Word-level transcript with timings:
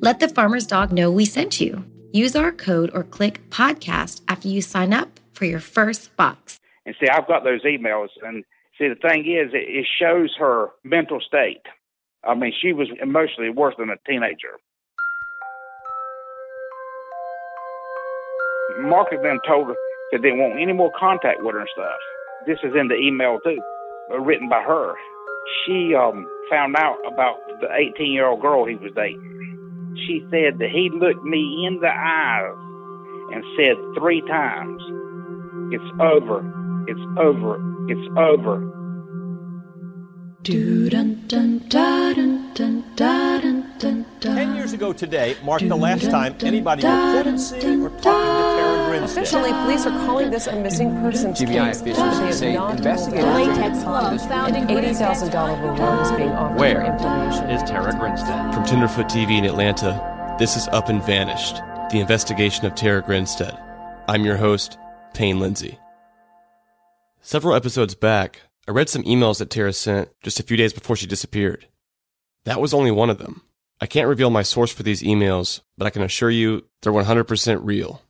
Let 0.00 0.20
the 0.20 0.28
farmer's 0.28 0.64
dog 0.64 0.92
know 0.92 1.10
we 1.10 1.24
sent 1.24 1.60
you. 1.60 1.84
Use 2.12 2.36
our 2.36 2.52
code 2.52 2.88
or 2.94 3.02
click 3.02 3.40
podcast 3.50 4.20
after 4.28 4.46
you 4.46 4.62
sign 4.62 4.92
up 4.94 5.18
for 5.32 5.44
your 5.44 5.58
first 5.58 6.14
box. 6.16 6.60
And 6.86 6.94
see, 7.00 7.08
I've 7.08 7.26
got 7.26 7.42
those 7.42 7.64
emails, 7.64 8.06
and 8.22 8.44
see, 8.78 8.86
the 8.86 8.94
thing 8.94 9.26
is, 9.26 9.50
it 9.52 9.86
shows 10.00 10.36
her 10.38 10.68
mental 10.84 11.20
state. 11.20 11.62
I 12.22 12.36
mean, 12.36 12.52
she 12.62 12.72
was 12.72 12.86
emotionally 13.02 13.50
worse 13.50 13.74
than 13.76 13.90
a 13.90 13.96
teenager. 14.08 14.60
Mark 18.78 19.08
then 19.10 19.40
told 19.48 19.66
her 19.66 19.76
that 20.12 20.22
they 20.22 20.30
won't 20.30 20.60
any 20.60 20.72
more 20.72 20.92
contact 20.96 21.42
with 21.42 21.54
her 21.54 21.60
and 21.60 21.68
stuff. 21.74 21.98
This 22.46 22.58
is 22.62 22.76
in 22.78 22.86
the 22.86 22.94
email 22.94 23.40
too, 23.42 23.60
written 24.20 24.48
by 24.48 24.62
her. 24.62 24.94
She 25.66 25.92
um, 25.96 26.24
found 26.48 26.76
out 26.76 26.98
about 27.04 27.38
the 27.60 27.68
18 27.74 28.12
year 28.12 28.28
old 28.28 28.40
girl 28.40 28.64
he 28.64 28.76
was 28.76 28.92
dating 28.94 29.37
she 30.06 30.20
said 30.30 30.58
that 30.58 30.70
he 30.70 30.90
looked 30.92 31.24
me 31.24 31.66
in 31.66 31.80
the 31.80 31.88
eyes 31.88 32.54
and 33.32 33.44
said 33.56 33.76
three 33.98 34.20
times, 34.22 34.82
It's 35.72 35.90
over, 36.00 36.84
it's 36.88 37.00
over, 37.18 37.60
it's 37.88 38.08
over. 38.16 38.74
Ten 43.78 44.56
years 44.56 44.72
ago 44.72 44.92
today 44.92 45.36
marked 45.44 45.68
the 45.68 45.76
last 45.76 46.10
time 46.10 46.34
anybody 46.40 46.84
reported 46.84 47.38
seeing 47.38 47.82
or 47.82 47.90
talking 47.90 48.02
to 48.02 48.08
Tara 48.10 48.88
Grinstead. 48.88 49.18
Officially, 49.22 49.52
police 49.52 49.86
are 49.86 50.06
calling 50.06 50.30
this 50.30 50.48
a 50.48 50.56
missing 50.56 50.90
persons 51.00 51.38
GBI 51.40 51.68
case. 51.68 51.80
officials 51.80 52.38
say 52.38 52.54
investigators 52.54 53.24
latex 53.24 53.84
gloves 53.84 54.26
found 54.26 54.56
an 54.56 54.66
$80,000 54.66 55.62
reward 55.62 56.00
is 56.00 56.10
being 56.12 56.30
offered 56.30 56.58
Where 56.58 56.84
for 56.84 56.92
information. 56.92 57.50
is 57.50 57.62
Tara 57.70 57.92
Grinstead? 57.92 58.52
From 58.52 58.64
Tenderfoot 58.64 59.06
TV 59.06 59.38
in 59.38 59.44
Atlanta, 59.44 60.36
this 60.40 60.56
is 60.56 60.66
Up 60.68 60.88
and 60.88 61.00
Vanished, 61.04 61.56
the 61.92 62.00
investigation 62.00 62.66
of 62.66 62.74
Tara 62.74 63.00
Grinstead. 63.00 63.56
I'm 64.08 64.24
your 64.24 64.38
host, 64.38 64.76
Payne 65.14 65.38
Lindsay. 65.38 65.78
Several 67.20 67.54
episodes 67.54 67.94
back, 67.94 68.42
I 68.66 68.72
read 68.72 68.88
some 68.88 69.04
emails 69.04 69.38
that 69.38 69.50
Tara 69.50 69.72
sent 69.72 70.08
just 70.20 70.40
a 70.40 70.42
few 70.42 70.56
days 70.56 70.72
before 70.72 70.96
she 70.96 71.06
disappeared. 71.06 71.68
That 72.44 72.60
was 72.60 72.74
only 72.74 72.90
one 72.90 73.10
of 73.10 73.18
them. 73.18 73.42
I 73.80 73.86
can't 73.86 74.08
reveal 74.08 74.30
my 74.30 74.42
source 74.42 74.72
for 74.72 74.82
these 74.82 75.02
emails, 75.02 75.60
but 75.76 75.86
I 75.86 75.90
can 75.90 76.02
assure 76.02 76.30
you 76.30 76.64
they're 76.82 76.92
100% 76.92 77.60
real. 77.62 78.02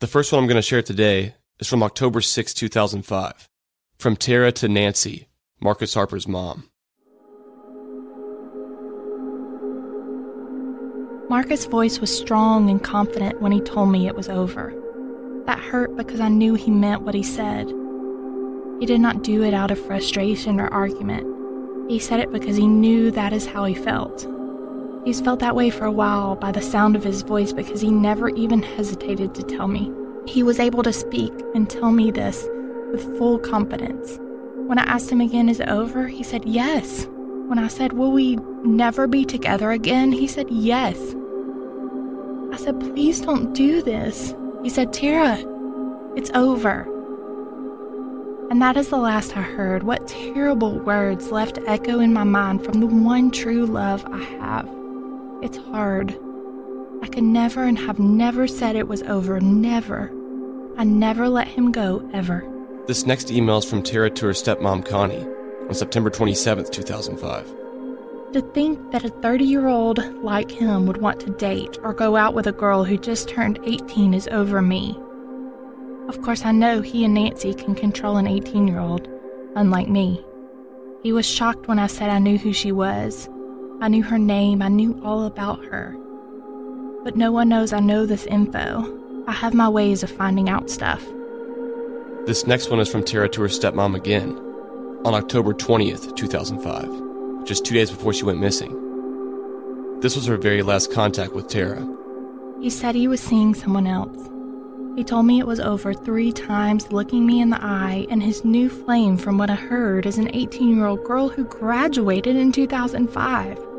The 0.00 0.08
first 0.08 0.32
one 0.32 0.42
I'm 0.42 0.48
going 0.48 0.56
to 0.56 0.62
share 0.62 0.82
today 0.82 1.36
is 1.60 1.68
from 1.68 1.82
October 1.84 2.20
6, 2.20 2.52
2005. 2.52 3.48
From 3.98 4.16
Tara 4.16 4.50
to 4.50 4.66
Nancy, 4.66 5.28
Marcus 5.60 5.94
Harper's 5.94 6.26
mom. 6.26 6.68
Marcus' 11.28 11.66
voice 11.66 12.00
was 12.00 12.14
strong 12.14 12.68
and 12.68 12.82
confident 12.82 13.40
when 13.40 13.52
he 13.52 13.60
told 13.60 13.90
me 13.90 14.08
it 14.08 14.16
was 14.16 14.28
over. 14.28 14.74
That 15.46 15.60
hurt 15.60 15.96
because 15.96 16.18
I 16.18 16.28
knew 16.28 16.54
he 16.54 16.72
meant 16.72 17.02
what 17.02 17.14
he 17.14 17.22
said. 17.22 17.68
He 18.80 18.86
did 18.86 19.00
not 19.00 19.22
do 19.22 19.44
it 19.44 19.54
out 19.54 19.70
of 19.70 19.78
frustration 19.86 20.58
or 20.58 20.66
argument. 20.68 21.28
He 21.88 22.00
said 22.00 22.18
it 22.18 22.32
because 22.32 22.56
he 22.56 22.66
knew 22.66 23.12
that 23.12 23.32
is 23.32 23.46
how 23.46 23.64
he 23.64 23.74
felt. 23.74 24.26
He's 25.04 25.20
felt 25.20 25.40
that 25.40 25.56
way 25.56 25.68
for 25.68 25.84
a 25.84 25.92
while 25.92 26.36
by 26.36 26.52
the 26.52 26.62
sound 26.62 26.94
of 26.94 27.02
his 27.02 27.22
voice 27.22 27.52
because 27.52 27.80
he 27.80 27.90
never 27.90 28.28
even 28.28 28.62
hesitated 28.62 29.34
to 29.34 29.42
tell 29.42 29.66
me. 29.66 29.92
He 30.26 30.44
was 30.44 30.60
able 30.60 30.84
to 30.84 30.92
speak 30.92 31.32
and 31.54 31.68
tell 31.68 31.90
me 31.90 32.12
this 32.12 32.46
with 32.92 33.18
full 33.18 33.38
confidence. 33.38 34.18
When 34.66 34.78
I 34.78 34.84
asked 34.84 35.10
him 35.10 35.20
again, 35.20 35.48
is 35.48 35.58
it 35.58 35.68
over? 35.68 36.06
He 36.06 36.22
said 36.22 36.44
yes. 36.44 37.06
When 37.48 37.58
I 37.58 37.66
said, 37.66 37.94
will 37.94 38.12
we 38.12 38.36
never 38.64 39.08
be 39.08 39.24
together 39.24 39.72
again? 39.72 40.12
He 40.12 40.28
said 40.28 40.48
yes. 40.50 40.96
I 42.52 42.56
said, 42.56 42.78
please 42.78 43.20
don't 43.20 43.52
do 43.54 43.82
this. 43.82 44.34
He 44.62 44.68
said, 44.68 44.92
Tara, 44.92 45.36
it's 46.14 46.30
over. 46.34 46.88
And 48.50 48.62
that 48.62 48.76
is 48.76 48.90
the 48.90 48.98
last 48.98 49.36
I 49.36 49.42
heard. 49.42 49.82
What 49.82 50.06
terrible 50.06 50.78
words 50.78 51.32
left 51.32 51.58
echo 51.66 51.98
in 51.98 52.12
my 52.12 52.24
mind 52.24 52.64
from 52.64 52.78
the 52.80 52.86
one 52.86 53.30
true 53.32 53.66
love 53.66 54.04
I 54.06 54.22
have. 54.22 54.68
It's 55.42 55.56
hard. 55.56 56.16
I 57.02 57.08
could 57.08 57.24
never 57.24 57.64
and 57.64 57.76
have 57.76 57.98
never 57.98 58.46
said 58.46 58.76
it 58.76 58.86
was 58.86 59.02
over. 59.02 59.40
Never. 59.40 60.12
I 60.78 60.84
never 60.84 61.28
let 61.28 61.48
him 61.48 61.72
go, 61.72 62.08
ever. 62.14 62.48
This 62.86 63.06
next 63.06 63.30
email 63.30 63.58
is 63.58 63.64
from 63.64 63.82
Tara 63.82 64.08
to 64.08 64.26
her 64.26 64.32
stepmom 64.32 64.86
Connie 64.86 65.26
on 65.68 65.74
September 65.74 66.10
27th, 66.10 66.70
2005. 66.70 67.54
To 68.34 68.40
think 68.52 68.92
that 68.92 69.04
a 69.04 69.08
30 69.08 69.44
year 69.44 69.66
old 69.66 69.98
like 70.22 70.50
him 70.50 70.86
would 70.86 70.98
want 70.98 71.18
to 71.20 71.30
date 71.30 71.76
or 71.82 71.92
go 71.92 72.14
out 72.16 72.34
with 72.34 72.46
a 72.46 72.52
girl 72.52 72.84
who 72.84 72.96
just 72.96 73.28
turned 73.28 73.58
18 73.64 74.14
is 74.14 74.28
over 74.28 74.62
me. 74.62 74.96
Of 76.08 76.22
course, 76.22 76.44
I 76.44 76.52
know 76.52 76.82
he 76.82 77.04
and 77.04 77.14
Nancy 77.14 77.52
can 77.52 77.74
control 77.74 78.16
an 78.16 78.28
18 78.28 78.68
year 78.68 78.78
old, 78.78 79.08
unlike 79.56 79.88
me. 79.88 80.24
He 81.02 81.12
was 81.12 81.26
shocked 81.26 81.66
when 81.66 81.80
I 81.80 81.88
said 81.88 82.10
I 82.10 82.20
knew 82.20 82.38
who 82.38 82.52
she 82.52 82.70
was. 82.70 83.28
I 83.82 83.88
knew 83.88 84.04
her 84.04 84.16
name, 84.16 84.62
I 84.62 84.68
knew 84.68 84.96
all 85.04 85.24
about 85.24 85.64
her. 85.64 85.96
But 87.02 87.16
no 87.16 87.32
one 87.32 87.48
knows 87.48 87.72
I 87.72 87.80
know 87.80 88.06
this 88.06 88.26
info. 88.26 89.24
I 89.26 89.32
have 89.32 89.54
my 89.54 89.68
ways 89.68 90.04
of 90.04 90.10
finding 90.12 90.48
out 90.48 90.70
stuff. 90.70 91.04
This 92.24 92.46
next 92.46 92.70
one 92.70 92.78
is 92.78 92.88
from 92.88 93.02
Tara 93.02 93.28
to 93.30 93.42
her 93.42 93.48
stepmom 93.48 93.96
again 93.96 94.38
on 95.04 95.14
October 95.14 95.52
20th, 95.52 96.14
2005, 96.14 97.44
just 97.44 97.64
two 97.64 97.74
days 97.74 97.90
before 97.90 98.12
she 98.12 98.22
went 98.22 98.38
missing. 98.38 98.70
This 99.98 100.14
was 100.14 100.26
her 100.26 100.36
very 100.36 100.62
last 100.62 100.92
contact 100.92 101.32
with 101.32 101.48
Tara. 101.48 101.84
He 102.60 102.70
said 102.70 102.94
he 102.94 103.08
was 103.08 103.20
seeing 103.20 103.52
someone 103.52 103.88
else. 103.88 104.30
He 104.94 105.02
told 105.02 105.26
me 105.26 105.40
it 105.40 105.46
was 105.48 105.58
over 105.58 105.92
three 105.92 106.30
times, 106.30 106.92
looking 106.92 107.26
me 107.26 107.40
in 107.40 107.50
the 107.50 107.60
eye, 107.60 108.06
and 108.10 108.22
his 108.22 108.44
new 108.44 108.70
flame, 108.70 109.16
from 109.16 109.38
what 109.38 109.50
I 109.50 109.56
heard, 109.56 110.06
is 110.06 110.18
an 110.18 110.32
18 110.32 110.76
year 110.76 110.86
old 110.86 111.02
girl 111.02 111.28
who 111.28 111.42
graduated 111.46 112.36
in 112.36 112.52
2005. 112.52 113.71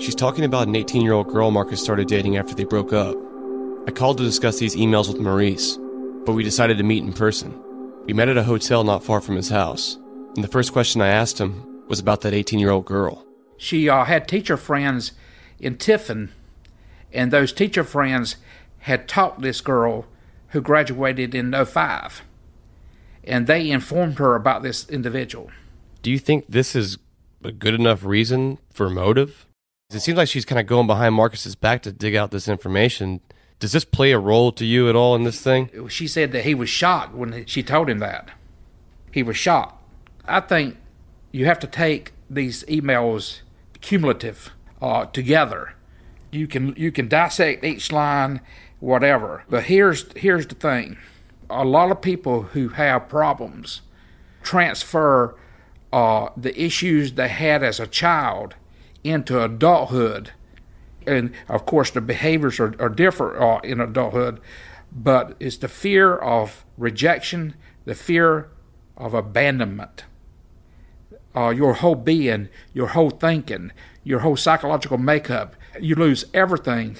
She's 0.00 0.14
talking 0.14 0.46
about 0.46 0.66
an 0.66 0.76
18 0.76 1.02
year 1.02 1.12
old 1.12 1.28
girl 1.28 1.50
Marcus 1.50 1.82
started 1.82 2.08
dating 2.08 2.38
after 2.38 2.54
they 2.54 2.64
broke 2.64 2.94
up. 2.94 3.14
I 3.86 3.90
called 3.90 4.16
to 4.16 4.24
discuss 4.24 4.58
these 4.58 4.74
emails 4.74 5.08
with 5.08 5.20
Maurice, 5.20 5.76
but 6.24 6.32
we 6.32 6.42
decided 6.42 6.78
to 6.78 6.84
meet 6.84 7.04
in 7.04 7.12
person. 7.12 7.60
We 8.06 8.14
met 8.14 8.30
at 8.30 8.38
a 8.38 8.44
hotel 8.44 8.82
not 8.82 9.04
far 9.04 9.20
from 9.20 9.36
his 9.36 9.50
house, 9.50 9.98
and 10.34 10.42
the 10.42 10.48
first 10.48 10.72
question 10.72 11.02
I 11.02 11.08
asked 11.08 11.38
him 11.38 11.84
was 11.86 12.00
about 12.00 12.22
that 12.22 12.32
18 12.32 12.58
year 12.58 12.70
old 12.70 12.86
girl. 12.86 13.26
She 13.58 13.90
uh, 13.90 14.06
had 14.06 14.26
teacher 14.26 14.56
friends 14.56 15.12
in 15.58 15.76
Tifton, 15.76 16.30
and 17.12 17.30
those 17.30 17.52
teacher 17.52 17.84
friends 17.84 18.36
had 18.78 19.06
taught 19.06 19.42
this 19.42 19.60
girl 19.60 20.06
who 20.48 20.62
graduated 20.62 21.34
in 21.34 21.52
05. 21.52 22.22
And 23.22 23.46
they 23.46 23.70
informed 23.70 24.18
her 24.18 24.34
about 24.34 24.62
this 24.62 24.88
individual. 24.88 25.50
Do 26.00 26.10
you 26.10 26.18
think 26.18 26.46
this 26.48 26.74
is 26.74 26.96
a 27.44 27.52
good 27.52 27.74
enough 27.74 28.02
reason 28.02 28.56
for 28.72 28.88
motive? 28.88 29.44
It 29.92 30.00
seems 30.00 30.18
like 30.18 30.28
she's 30.28 30.44
kind 30.44 30.60
of 30.60 30.66
going 30.66 30.86
behind 30.86 31.14
Marcus's 31.14 31.56
back 31.56 31.82
to 31.82 31.92
dig 31.92 32.14
out 32.14 32.30
this 32.30 32.46
information. 32.46 33.20
Does 33.58 33.72
this 33.72 33.84
play 33.84 34.12
a 34.12 34.18
role 34.18 34.52
to 34.52 34.64
you 34.64 34.88
at 34.88 34.94
all 34.94 35.16
in 35.16 35.24
this 35.24 35.40
thing? 35.40 35.88
She 35.88 36.06
said 36.06 36.32
that 36.32 36.44
he 36.44 36.54
was 36.54 36.68
shocked 36.68 37.14
when 37.14 37.44
she 37.46 37.62
told 37.62 37.90
him 37.90 37.98
that. 37.98 38.30
He 39.10 39.22
was 39.22 39.36
shocked. 39.36 39.82
I 40.26 40.40
think 40.40 40.76
you 41.32 41.46
have 41.46 41.58
to 41.60 41.66
take 41.66 42.12
these 42.28 42.62
emails 42.64 43.40
cumulative 43.80 44.50
uh, 44.80 45.06
together. 45.06 45.74
You 46.30 46.46
can 46.46 46.74
you 46.76 46.92
can 46.92 47.08
dissect 47.08 47.64
each 47.64 47.90
line, 47.90 48.40
whatever. 48.78 49.42
But 49.50 49.64
here's 49.64 50.10
here's 50.16 50.46
the 50.46 50.54
thing: 50.54 50.96
A 51.50 51.64
lot 51.64 51.90
of 51.90 52.00
people 52.00 52.42
who 52.42 52.68
have 52.68 53.08
problems 53.08 53.82
transfer 54.42 55.34
uh, 55.92 56.28
the 56.36 56.58
issues 56.60 57.14
they 57.14 57.28
had 57.28 57.64
as 57.64 57.80
a 57.80 57.86
child 57.88 58.54
into 59.04 59.42
adulthood. 59.42 60.32
And 61.06 61.32
of 61.48 61.66
course, 61.66 61.90
the 61.90 62.00
behaviors 62.00 62.60
are, 62.60 62.74
are 62.78 62.88
different 62.88 63.42
uh, 63.42 63.60
in 63.64 63.80
adulthood, 63.80 64.40
but 64.92 65.36
it's 65.40 65.56
the 65.56 65.68
fear 65.68 66.16
of 66.16 66.64
rejection, 66.76 67.54
the 67.84 67.94
fear 67.94 68.50
of 68.96 69.14
abandonment. 69.14 70.04
Uh, 71.34 71.50
your 71.50 71.74
whole 71.74 71.94
being, 71.94 72.48
your 72.74 72.88
whole 72.88 73.10
thinking, 73.10 73.72
your 74.02 74.20
whole 74.20 74.36
psychological 74.36 74.98
makeup, 74.98 75.54
you 75.80 75.94
lose 75.94 76.24
everything, 76.34 76.96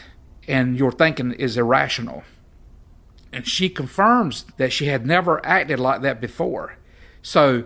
and 0.46 0.78
your 0.78 0.92
thinking 0.92 1.32
is 1.32 1.56
irrational. 1.56 2.22
And 3.32 3.46
she 3.46 3.68
confirms 3.68 4.44
that 4.56 4.72
she 4.72 4.86
had 4.86 5.06
never 5.06 5.44
acted 5.44 5.78
like 5.78 6.02
that 6.02 6.20
before. 6.20 6.76
So, 7.22 7.64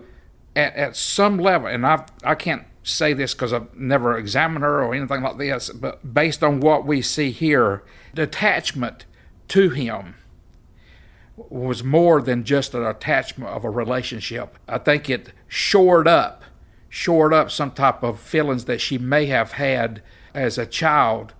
at, 0.56 0.75
at 0.75 0.96
some 0.96 1.38
level, 1.38 1.69
and 1.69 1.87
I 1.87 2.06
I 2.22 2.34
can't 2.34 2.64
say 2.84 3.14
this 3.14 3.34
because 3.34 3.52
I've 3.52 3.75
never 3.75 4.16
examined 4.16 4.62
her 4.62 4.82
or 4.82 4.94
anything 4.94 5.22
like 5.22 5.38
this, 5.38 5.70
but 5.70 6.14
based 6.14 6.44
on 6.44 6.60
what 6.60 6.86
we 6.86 7.02
see 7.02 7.31
here, 7.31 7.82
the 8.12 8.22
attachment 8.22 9.06
to 9.48 9.70
him 9.70 10.16
was 11.36 11.82
more 11.82 12.22
than 12.22 12.44
just 12.44 12.75
an 12.75 12.84
attachment 12.84 13.50
of 13.50 13.64
a 13.64 13.70
relationship. 13.70 14.56
I 14.69 14.78
think 14.78 15.10
it 15.10 15.32
shored 15.48 16.06
up, 16.06 16.44
shored 16.88 17.32
up 17.32 17.50
some 17.50 17.72
type 17.72 18.02
of 18.02 18.20
feelings 18.20 18.66
that 18.66 18.81
she 18.81 18.98
may 18.98 19.26
have 19.26 19.52
had 19.52 20.02
as 20.34 20.58
a 20.58 20.66
child, 20.66 21.32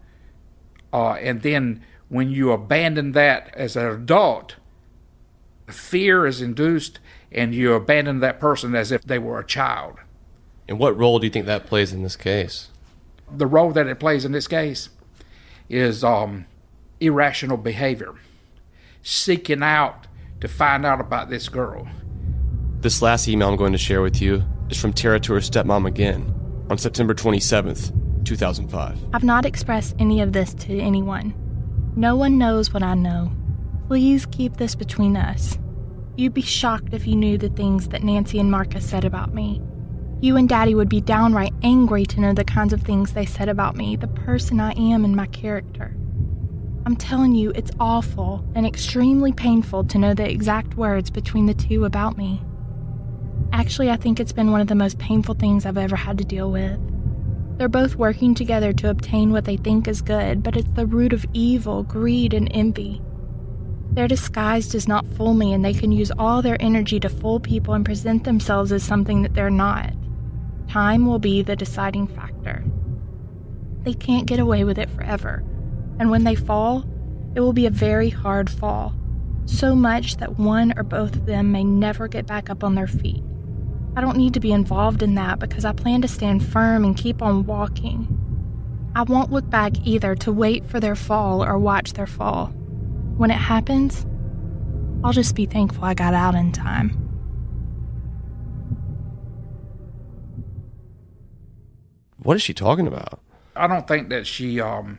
uh, 0.93 1.13
and 1.13 1.43
then 1.43 1.85
when 2.09 2.31
you 2.31 2.53
abandon 2.53 3.13
that 3.13 3.53
as 3.55 3.77
an 3.77 3.87
adult, 3.87 4.57
fear 5.67 6.27
is 6.27 6.41
induced 6.41 7.01
and 7.31 7.55
you 7.55 7.75
abandon 7.75 8.21
that 8.21 8.41
person 8.41 8.75
as 8.75 8.93
if 8.93 9.03
they 9.03 9.19
were 9.19 9.39
a 9.39 9.47
child. 9.47 9.97
And 10.69 10.79
what 10.79 10.97
role 10.97 11.19
do 11.19 11.27
you 11.27 11.31
think 11.31 11.47
that 11.47 11.67
plays 11.67 11.93
in 11.93 12.03
this 12.03 12.17
case? 12.17 12.69
The 13.31 13.47
role 13.47 13.73
that 13.73 13.87
it 13.87 14.01
plays 14.01 14.25
in 14.25 14.33
this 14.33 14.49
case 14.49 14.89
is 15.69 16.05
um, 16.05 16.47
irrational 17.01 17.57
behavior, 17.57 18.15
seeking 19.03 19.63
out 19.63 20.07
to 20.41 20.49
find 20.49 20.85
out 20.87 21.01
about 21.01 21.31
this 21.31 21.49
girl. 21.49 21.89
This 22.81 23.03
last 23.03 23.29
email 23.29 23.49
I'm 23.49 23.57
going 23.57 23.73
to 23.73 23.79
share 23.79 24.03
with 24.03 24.21
you 24.21 24.45
is 24.71 24.81
from 24.81 24.93
Tara 24.93 25.21
to 25.21 25.35
her 25.35 25.41
stepmom 25.41 25.87
again 25.87 26.35
on 26.71 26.79
September 26.79 27.15
27th, 27.15 28.25
2005. 28.25 28.99
I've 29.13 29.25
not 29.25 29.45
expressed 29.45 29.95
any 29.99 30.21
of 30.21 30.33
this 30.33 30.55
to 30.55 30.79
anyone. 30.79 31.35
No 31.97 32.17
one 32.17 32.39
knows 32.39 32.73
what 32.73 32.83
I 32.83 32.95
know. 32.95 33.33
Please 33.89 34.27
keep 34.27 34.57
this 34.57 34.75
between 34.75 35.17
us. 35.17 35.59
You'd 36.17 36.35
be 36.35 36.43
shocked 36.43 36.93
if 36.95 37.07
you 37.07 37.17
knew 37.17 37.39
the 37.39 37.49
things 37.51 37.89
that 37.89 38.03
Nancy 38.03 38.39
and 38.39 38.51
Marcus 38.51 38.89
said 38.89 39.05
about 39.05 39.35
me. 39.35 39.61
You 40.25 40.39
and 40.39 40.49
Daddy 40.49 40.75
would 40.75 40.89
be 40.89 41.03
downright 41.03 41.53
angry 41.63 42.07
to 42.07 42.19
know 42.19 42.33
the 42.33 42.47
kinds 42.47 42.73
of 42.73 42.81
things 42.81 43.13
they 43.13 43.27
said 43.27 43.51
about 43.51 43.77
me, 43.77 43.95
the 43.95 44.07
person 44.07 44.59
I 44.59 44.73
am, 44.73 45.05
and 45.05 45.15
my 45.15 45.27
character. 45.27 45.95
I'm 46.87 46.97
telling 46.97 47.35
you, 47.35 47.51
it's 47.51 47.71
awful 47.79 48.43
and 48.55 48.67
extremely 48.67 49.33
painful 49.33 49.85
to 49.85 49.99
know 49.99 50.15
the 50.15 50.27
exact 50.27 50.79
words 50.79 51.11
between 51.11 51.45
the 51.45 51.53
two 51.53 51.85
about 51.85 52.17
me. 52.17 52.41
Actually, 53.53 53.91
I 53.91 53.99
think 53.99 54.19
it's 54.19 54.33
been 54.33 54.51
one 54.51 54.63
of 54.63 54.67
the 54.67 54.75
most 54.75 54.99
painful 54.99 55.35
things 55.35 55.67
I've 55.67 55.77
ever 55.77 55.95
had 55.95 56.17
to 56.17 56.25
deal 56.25 56.51
with. 56.51 56.81
They're 57.59 57.69
both 57.69 57.97
working 57.97 58.35
together 58.35 58.73
to 58.73 58.89
obtain 58.89 59.31
what 59.31 59.45
they 59.45 59.59
think 59.59 59.87
is 59.87 60.01
good, 60.01 60.43
but 60.43 60.57
it's 60.57 60.73
the 60.73 60.87
root 60.87 61.13
of 61.13 61.27
evil, 61.35 61.83
greed, 61.83 62.33
and 62.33 62.49
envy. 62.55 63.03
Their 63.93 64.09
disguise 64.09 64.69
does 64.69 64.89
not 64.89 65.07
fool 65.07 65.35
me, 65.35 65.53
and 65.53 65.63
they 65.63 65.75
can 65.75 65.93
use 65.93 66.11
all 66.19 66.41
their 66.41 66.57
energy 66.61 66.99
to 67.01 67.11
fool 67.11 67.41
people 67.41 67.75
and 67.75 67.85
present 67.85 68.25
themselves 68.25 68.73
as 68.73 68.83
something 68.83 69.21
that 69.21 69.35
they're 69.35 69.51
not. 69.51 69.93
Time 70.69 71.07
will 71.07 71.19
be 71.19 71.43
the 71.43 71.57
deciding 71.57 72.07
factor. 72.07 72.65
They 73.83 73.95
can't 73.95 74.27
get 74.27 74.41
away 74.41 74.65
with 74.65 74.79
it 74.79 74.91
forever, 74.91 75.45
and 75.99 76.11
when 76.11 76.25
they 76.25 76.35
fall, 76.35 76.85
it 77.35 77.41
will 77.41 77.53
be 77.53 77.67
a 77.67 77.71
very 77.71 78.11
hard 78.11 78.49
fall, 78.49 78.95
so 79.45 79.75
much 79.75 80.17
that 80.17 80.39
one 80.39 80.73
or 80.77 80.83
both 80.83 81.15
of 81.17 81.27
them 81.27 81.53
may 81.53 81.65
never 81.65 82.09
get 82.09 82.27
back 82.27 82.49
up 82.49 82.65
on 82.65 82.75
their 82.75 82.87
feet. 82.87 83.23
I 83.97 84.01
don't 84.01 84.17
need 84.17 84.35
to 84.35 84.41
be 84.41 84.53
involved 84.53 85.03
in 85.03 85.15
that 85.17 85.39
because 85.39 85.65
I 85.65 85.73
plan 85.73 86.03
to 86.03 86.09
stand 86.09 86.45
firm 86.45 86.85
and 86.85 86.97
keep 86.97 87.23
on 87.23 87.47
walking. 87.47 88.09
I 88.97 89.03
won't 89.03 89.33
look 89.33 89.49
back 89.51 89.73
either 89.85 90.15
to 90.17 90.33
wait 90.33 90.65
for 90.65 90.81
their 90.81 90.97
fall 90.97 91.45
or 91.45 91.59
watch 91.59 91.93
their 91.93 92.07
fall. 92.07 92.47
When 93.17 93.31
it 93.31 93.35
happens, 93.35 94.07
I'll 95.05 95.13
just 95.13 95.35
be 95.35 95.47
thankful 95.47 95.85
I 95.85 95.95
got 95.95 96.15
out 96.15 96.35
in 96.35 96.51
time. 96.51 97.04
What 102.25 102.37
is 102.37 102.43
she 102.43 102.55
talking 102.55 102.89
about? 102.89 103.21
I 103.55 103.69
don't 103.69 103.87
think 103.87 104.09
that 104.09 104.27
she. 104.27 104.61
Um, 104.61 104.99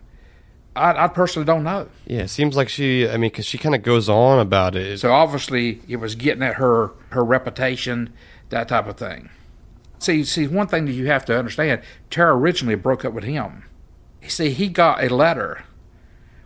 I, 0.75 1.05
I 1.05 1.07
personally 1.07 1.45
don't 1.45 1.63
know. 1.63 1.89
Yeah, 2.05 2.21
it 2.21 2.29
seems 2.29 2.55
like 2.55 2.69
she. 2.69 3.09
I 3.09 3.13
mean, 3.13 3.31
because 3.31 3.45
she 3.45 3.57
kind 3.57 3.75
of 3.75 3.81
goes 3.83 4.07
on 4.07 4.39
about 4.39 4.75
it. 4.75 4.99
So 4.99 5.11
obviously, 5.11 5.81
it 5.89 5.97
was 5.97 6.15
getting 6.15 6.43
at 6.43 6.55
her 6.55 6.91
her 7.09 7.25
reputation, 7.25 8.13
that 8.49 8.69
type 8.69 8.87
of 8.87 8.95
thing. 8.95 9.29
See, 9.99 10.23
see, 10.23 10.47
one 10.47 10.67
thing 10.67 10.85
that 10.85 10.93
you 10.93 11.07
have 11.07 11.25
to 11.25 11.37
understand: 11.37 11.81
Tara 12.09 12.35
originally 12.35 12.75
broke 12.75 13.03
up 13.03 13.11
with 13.11 13.23
him. 13.23 13.65
See, 14.27 14.51
he 14.51 14.69
got 14.69 15.03
a 15.03 15.13
letter 15.13 15.63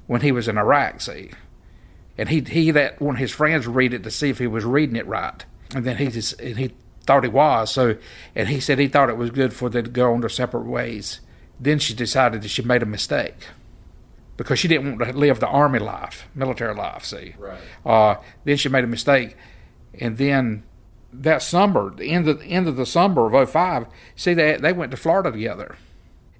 when 0.08 0.22
he 0.22 0.31
was 0.31 0.48
in 0.48 0.58
Iraq. 0.58 1.02
See, 1.02 1.31
and 2.18 2.30
he 2.30 2.40
he 2.40 2.72
that 2.72 3.02
one 3.02 3.16
of 3.16 3.20
his 3.20 3.31
friends 3.31 3.68
read 3.68 3.94
it 3.94 4.04
to 4.04 4.12
see 4.12 4.30
if 4.30 4.40
he 4.40 4.48
was 4.48 4.64
reading 4.64 4.96
it 4.96 5.08
right, 5.08 5.44
and 5.76 5.84
then 5.84 5.98
he 5.98 6.08
just 6.08 6.40
and 6.40 6.58
he 6.58 6.72
thought 7.10 7.24
he 7.24 7.30
was. 7.30 7.72
So, 7.72 7.98
and 8.36 8.48
he 8.50 8.60
said 8.60 8.78
he 8.78 8.88
thought 8.88 9.10
it 9.10 9.18
was 9.18 9.32
good 9.32 9.52
for 9.52 9.68
them 9.68 9.84
to 9.86 9.90
go 9.90 10.14
on 10.14 10.22
their 10.22 10.30
separate 10.30 10.68
ways. 10.68 11.22
Then 11.60 11.80
she 11.80 11.96
decided 11.96 12.44
that 12.44 12.50
she 12.50 12.62
made 12.62 12.84
a 12.84 12.86
mistake 12.86 13.48
because 14.38 14.60
she 14.60 14.68
didn't 14.68 15.00
want 15.00 15.12
to 15.12 15.18
live 15.18 15.40
the 15.40 15.48
army 15.48 15.80
life, 15.80 16.28
military 16.36 16.76
life. 16.76 17.04
See, 17.04 17.34
Right. 17.40 17.60
uh, 17.84 18.16
then 18.46 18.58
she 18.58 18.70
made 18.70 18.84
a 18.84 18.88
mistake, 18.88 19.36
and 20.00 20.18
then 20.20 20.62
that 21.12 21.42
summer, 21.42 21.90
the 21.90 22.12
end 22.12 22.28
of 22.30 22.40
the 22.42 22.46
end 22.46 22.68
of 22.68 22.76
the 22.76 22.86
summer 22.86 23.26
of 23.26 23.50
05, 23.50 23.88
see 24.16 24.36
they 24.36 24.56
they 24.58 24.72
went 24.72 24.92
to 24.92 24.98
Florida 24.98 25.32
together. 25.32 25.78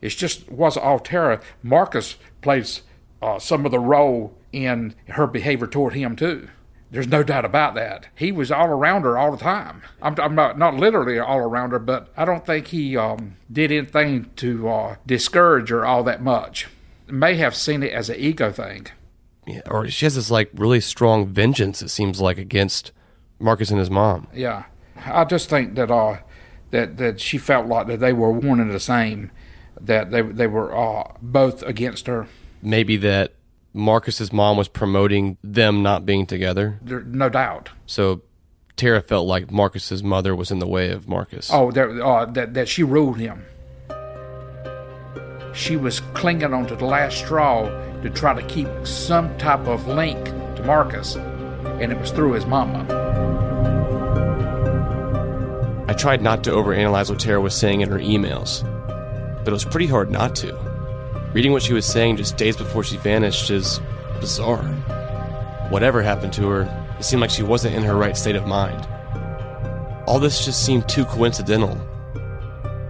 It 0.02 0.10
just 0.10 0.50
wasn't 0.52 0.86
all 0.86 1.00
Tara. 1.00 1.42
Marcus 1.64 2.16
plays 2.42 2.84
uh, 3.24 3.40
some 3.40 3.66
of 3.66 3.72
the 3.72 3.80
role 3.80 4.38
in 4.54 4.94
her 5.10 5.26
behavior 5.26 5.66
toward 5.68 5.94
him 5.96 6.16
too. 6.16 6.48
There's 6.92 7.08
no 7.08 7.22
doubt 7.22 7.46
about 7.46 7.76
that. 7.76 8.08
He 8.16 8.32
was 8.32 8.52
all 8.52 8.68
around 8.68 9.04
her 9.04 9.18
all 9.18 9.32
the 9.32 9.38
time. 9.38 9.84
I'm, 10.02 10.16
I'm 10.20 10.34
not 10.34 10.58
not 10.58 10.76
literally 10.76 11.20
all 11.20 11.38
around 11.38 11.72
her, 11.72 11.80
but 11.80 12.12
I 12.18 12.26
don't 12.26 12.46
think 12.46 12.68
he 12.68 12.98
um, 12.98 13.38
did 13.52 13.72
anything 13.72 14.32
to 14.38 14.68
uh, 14.70 14.96
discourage 15.06 15.70
her 15.70 15.86
all 15.86 16.04
that 16.04 16.22
much. 16.22 16.68
May 17.08 17.36
have 17.36 17.56
seen 17.56 17.84
it 17.84 17.92
as 17.92 18.10
an 18.10 18.16
ego 18.18 18.52
thing. 18.52 18.88
Yeah, 19.46 19.62
or 19.70 19.88
she 19.90 20.06
has 20.06 20.16
this 20.16 20.32
like 20.32 20.50
really 20.54 20.82
strong 20.82 21.28
vengeance. 21.28 21.82
It 21.82 21.90
seems 21.90 22.20
like 22.20 22.38
against 22.38 22.92
Marcus 23.40 23.70
and 23.70 23.80
his 23.80 23.90
mom. 23.90 24.28
Yeah, 24.34 24.66
I 25.06 25.26
just 25.26 25.50
think 25.50 25.76
that 25.76 25.92
uh, 25.92 26.20
that 26.72 26.98
that 26.98 27.20
she 27.20 27.38
felt 27.38 27.68
like 27.68 27.88
that 27.88 28.00
they 28.00 28.14
were 28.14 28.32
one 28.32 28.60
and 28.60 28.72
the 28.72 28.80
same, 28.80 29.32
that 29.80 30.10
they 30.10 30.22
they 30.22 30.48
were 30.48 30.76
uh, 30.76 31.14
both 31.22 31.62
against 31.64 32.08
her. 32.08 32.28
Maybe 32.62 32.98
that 32.98 33.34
Marcus's 33.74 34.34
mom 34.34 34.58
was 34.58 34.68
promoting 34.68 35.38
them 35.44 35.84
not 35.84 36.06
being 36.06 36.26
together. 36.26 36.80
There, 36.82 37.02
no 37.02 37.30
doubt. 37.30 37.70
So 37.86 38.22
Tara 38.76 39.02
felt 39.02 39.28
like 39.28 39.52
Marcus's 39.52 40.04
mother 40.04 40.36
was 40.36 40.52
in 40.52 40.60
the 40.60 40.68
way 40.68 40.90
of 40.92 41.08
Marcus. 41.08 41.50
Oh, 41.52 41.72
there, 41.72 42.04
uh, 42.04 42.26
that 42.26 42.54
that 42.54 42.68
she 42.68 42.84
ruled 42.84 43.18
him. 43.20 43.46
She 45.54 45.76
was 45.76 46.00
clinging 46.14 46.54
onto 46.54 46.76
the 46.76 46.86
last 46.86 47.18
straw 47.18 47.64
to 48.02 48.10
try 48.10 48.34
to 48.34 48.48
keep 48.48 48.68
some 48.84 49.38
type 49.38 49.68
of 49.68 49.88
link 49.88 50.24
to 50.56 50.64
Marcus, 50.66 51.16
and 51.16 51.92
it 51.92 52.00
was 52.00 52.12
through 52.12 52.34
his 52.34 52.46
mama. 52.46 52.86
I 55.88 55.94
tried 55.94 56.22
not 56.22 56.44
to 56.46 56.52
overanalyze 56.52 57.10
what 57.10 57.20
Tara 57.20 57.42
was 57.42 57.56
saying 57.56 57.82
in 57.82 57.90
her 57.90 58.00
emails, 58.00 58.64
but 59.40 59.48
it 59.48 59.52
was 59.52 59.66
pretty 59.66 59.88
hard 59.88 60.10
not 60.12 60.36
to. 60.38 60.56
Reading 61.32 61.52
what 61.52 61.62
she 61.62 61.74
was 61.74 61.86
saying 61.86 62.18
just 62.18 62.38
days 62.38 62.58
before 62.58 62.84
she 62.84 62.98
vanished 62.98 63.52
is 63.52 63.80
bizarre. 64.20 64.64
Whatever 65.70 66.02
happened 66.02 66.34
to 66.34 66.48
her, 66.48 66.96
it 66.98 67.04
seemed 67.04 67.22
like 67.22 67.30
she 67.30 67.44
wasn't 67.44 67.76
in 67.76 67.84
her 67.84 67.96
right 67.96 68.18
state 68.18 68.36
of 68.36 68.48
mind. 68.48 68.88
All 70.08 70.20
this 70.20 70.44
just 70.44 70.66
seemed 70.66 70.90
too 70.90 71.06
coincidental. 71.06 71.80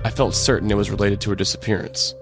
I 0.05 0.09
felt 0.09 0.33
certain 0.33 0.71
it 0.71 0.77
was 0.77 0.89
related 0.89 1.19
to 1.21 1.31
her 1.31 1.35
disappearance. 1.35 2.15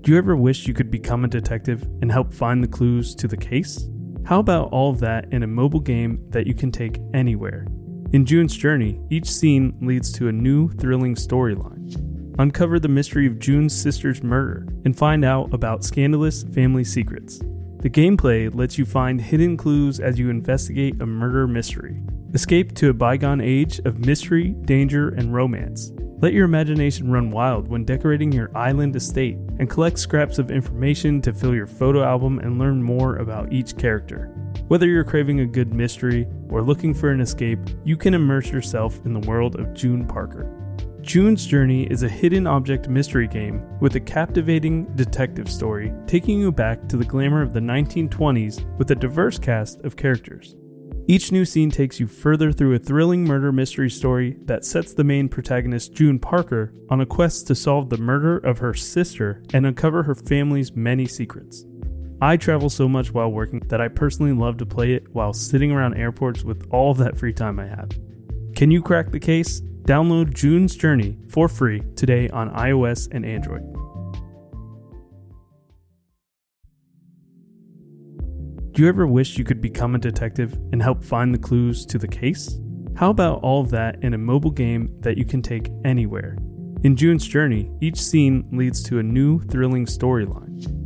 Do 0.00 0.12
you 0.12 0.16
ever 0.16 0.34
wish 0.34 0.66
you 0.66 0.72
could 0.72 0.90
become 0.90 1.24
a 1.24 1.28
detective 1.28 1.82
and 2.00 2.10
help 2.10 2.32
find 2.32 2.64
the 2.64 2.68
clues 2.68 3.14
to 3.16 3.28
the 3.28 3.36
case? 3.36 3.86
How 4.24 4.38
about 4.40 4.70
all 4.72 4.90
of 4.90 5.00
that 5.00 5.30
in 5.30 5.42
a 5.42 5.46
mobile 5.46 5.80
game 5.80 6.24
that 6.30 6.46
you 6.46 6.54
can 6.54 6.72
take 6.72 7.00
anywhere? 7.12 7.66
In 8.12 8.24
June's 8.24 8.56
journey, 8.56 9.00
each 9.10 9.28
scene 9.28 9.76
leads 9.80 10.12
to 10.12 10.28
a 10.28 10.32
new, 10.32 10.68
thrilling 10.68 11.16
storyline. 11.16 12.36
Uncover 12.38 12.78
the 12.78 12.88
mystery 12.88 13.26
of 13.26 13.40
June's 13.40 13.74
sister's 13.74 14.22
murder 14.22 14.66
and 14.84 14.96
find 14.96 15.24
out 15.24 15.52
about 15.52 15.84
scandalous 15.84 16.44
family 16.44 16.84
secrets. 16.84 17.40
The 17.80 17.90
gameplay 17.90 18.54
lets 18.54 18.78
you 18.78 18.84
find 18.84 19.20
hidden 19.20 19.56
clues 19.56 19.98
as 19.98 20.20
you 20.20 20.30
investigate 20.30 21.00
a 21.00 21.06
murder 21.06 21.48
mystery. 21.48 22.00
Escape 22.32 22.74
to 22.76 22.90
a 22.90 22.94
bygone 22.94 23.40
age 23.40 23.80
of 23.80 23.98
mystery, 23.98 24.50
danger, 24.50 25.08
and 25.08 25.34
romance. 25.34 25.90
Let 26.20 26.32
your 26.32 26.44
imagination 26.44 27.10
run 27.10 27.30
wild 27.30 27.66
when 27.68 27.84
decorating 27.84 28.30
your 28.30 28.56
island 28.56 28.94
estate 28.94 29.36
and 29.58 29.68
collect 29.68 29.98
scraps 29.98 30.38
of 30.38 30.50
information 30.50 31.20
to 31.22 31.32
fill 31.32 31.54
your 31.54 31.66
photo 31.66 32.04
album 32.04 32.38
and 32.38 32.58
learn 32.58 32.82
more 32.82 33.16
about 33.16 33.52
each 33.52 33.76
character. 33.76 34.32
Whether 34.68 34.86
you're 34.86 35.04
craving 35.04 35.40
a 35.40 35.46
good 35.46 35.72
mystery 35.72 36.26
or 36.48 36.62
looking 36.62 36.92
for 36.92 37.10
an 37.10 37.20
escape, 37.20 37.60
you 37.84 37.96
can 37.96 38.14
immerse 38.14 38.50
yourself 38.50 38.98
in 39.04 39.12
the 39.12 39.26
world 39.28 39.60
of 39.60 39.74
June 39.74 40.06
Parker. 40.06 40.52
June's 41.06 41.46
Journey 41.46 41.84
is 41.84 42.02
a 42.02 42.08
hidden 42.08 42.48
object 42.48 42.88
mystery 42.88 43.28
game 43.28 43.62
with 43.78 43.94
a 43.94 44.00
captivating 44.00 44.86
detective 44.96 45.48
story 45.48 45.92
taking 46.08 46.40
you 46.40 46.50
back 46.50 46.88
to 46.88 46.96
the 46.96 47.04
glamour 47.04 47.42
of 47.42 47.52
the 47.52 47.60
1920s 47.60 48.76
with 48.76 48.90
a 48.90 48.96
diverse 48.96 49.38
cast 49.38 49.80
of 49.82 49.94
characters. 49.94 50.56
Each 51.08 51.30
new 51.30 51.44
scene 51.44 51.70
takes 51.70 52.00
you 52.00 52.08
further 52.08 52.50
through 52.50 52.74
a 52.74 52.80
thrilling 52.80 53.22
murder 53.22 53.52
mystery 53.52 53.88
story 53.88 54.36
that 54.46 54.64
sets 54.64 54.92
the 54.92 55.04
main 55.04 55.28
protagonist, 55.28 55.92
June 55.92 56.18
Parker, 56.18 56.74
on 56.90 57.00
a 57.00 57.06
quest 57.06 57.46
to 57.46 57.54
solve 57.54 57.88
the 57.88 57.98
murder 57.98 58.38
of 58.38 58.58
her 58.58 58.74
sister 58.74 59.44
and 59.54 59.64
uncover 59.64 60.02
her 60.02 60.16
family's 60.16 60.74
many 60.74 61.06
secrets. 61.06 61.64
I 62.20 62.38
travel 62.38 62.70
so 62.70 62.88
much 62.88 63.12
while 63.12 63.30
working 63.30 63.60
that 63.68 63.82
I 63.82 63.88
personally 63.88 64.32
love 64.32 64.56
to 64.58 64.66
play 64.66 64.94
it 64.94 65.14
while 65.14 65.34
sitting 65.34 65.70
around 65.70 65.94
airports 65.94 66.44
with 66.44 66.66
all 66.70 66.90
of 66.90 66.96
that 66.98 67.18
free 67.18 67.34
time 67.34 67.60
I 67.60 67.66
have. 67.66 67.90
Can 68.54 68.70
you 68.70 68.80
crack 68.80 69.10
the 69.10 69.20
case? 69.20 69.60
Download 69.82 70.32
June's 70.32 70.74
Journey 70.74 71.18
for 71.28 71.46
free 71.46 71.82
today 71.94 72.30
on 72.30 72.50
iOS 72.54 73.06
and 73.12 73.26
Android. 73.26 73.62
Do 78.72 78.82
you 78.82 78.88
ever 78.88 79.06
wish 79.06 79.36
you 79.36 79.44
could 79.44 79.60
become 79.60 79.94
a 79.94 79.98
detective 79.98 80.54
and 80.72 80.82
help 80.82 81.04
find 81.04 81.34
the 81.34 81.38
clues 81.38 81.84
to 81.86 81.98
the 81.98 82.08
case? 82.08 82.58
How 82.96 83.10
about 83.10 83.42
all 83.42 83.60
of 83.60 83.70
that 83.70 84.02
in 84.02 84.14
a 84.14 84.18
mobile 84.18 84.50
game 84.50 84.88
that 85.00 85.18
you 85.18 85.26
can 85.26 85.42
take 85.42 85.70
anywhere? 85.84 86.38
In 86.82 86.96
June's 86.96 87.26
Journey, 87.26 87.70
each 87.82 88.00
scene 88.00 88.48
leads 88.52 88.82
to 88.84 88.98
a 88.98 89.02
new 89.02 89.38
thrilling 89.38 89.84
storyline. 89.84 90.85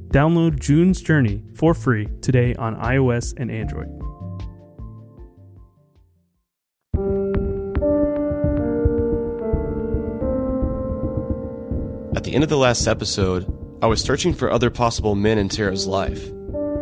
Download 0.11 0.59
June's 0.59 1.01
Journey 1.01 1.41
for 1.53 1.73
free 1.73 2.09
today 2.21 2.53
on 2.55 2.75
iOS 2.75 3.33
and 3.37 3.49
Android. 3.49 3.87
At 12.13 12.25
the 12.25 12.33
end 12.33 12.43
of 12.43 12.49
the 12.49 12.57
last 12.57 12.87
episode, 12.87 13.47
I 13.81 13.87
was 13.87 14.01
searching 14.01 14.33
for 14.33 14.51
other 14.51 14.69
possible 14.69 15.15
men 15.15 15.37
in 15.37 15.47
Tara's 15.47 15.87
life. 15.87 16.29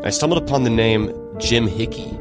I 0.04 0.10
stumbled 0.10 0.42
upon 0.42 0.64
the 0.64 0.72
name 0.72 1.14
Jim 1.38 1.68
Hickey. 1.68 2.18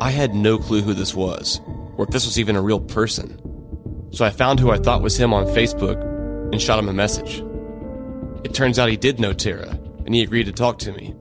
I 0.00 0.10
had 0.10 0.34
no 0.34 0.58
clue 0.58 0.82
who 0.82 0.92
this 0.92 1.14
was, 1.14 1.60
or 1.96 2.04
if 2.04 2.10
this 2.10 2.26
was 2.26 2.36
even 2.36 2.56
a 2.56 2.62
real 2.62 2.80
person. 2.80 3.40
So 4.10 4.24
I 4.24 4.30
found 4.30 4.58
who 4.58 4.72
I 4.72 4.78
thought 4.78 5.02
was 5.02 5.16
him 5.16 5.32
on 5.32 5.46
Facebook 5.46 6.02
and 6.50 6.60
shot 6.60 6.80
him 6.80 6.88
a 6.88 6.92
message. 6.92 7.44
It 8.42 8.54
turns 8.54 8.80
out 8.80 8.88
he 8.88 8.96
did 8.96 9.20
know 9.20 9.32
Tara, 9.32 9.78
and 10.06 10.14
he 10.14 10.22
agreed 10.22 10.44
to 10.44 10.52
talk 10.52 10.78
to 10.78 10.92
me. 10.92 11.14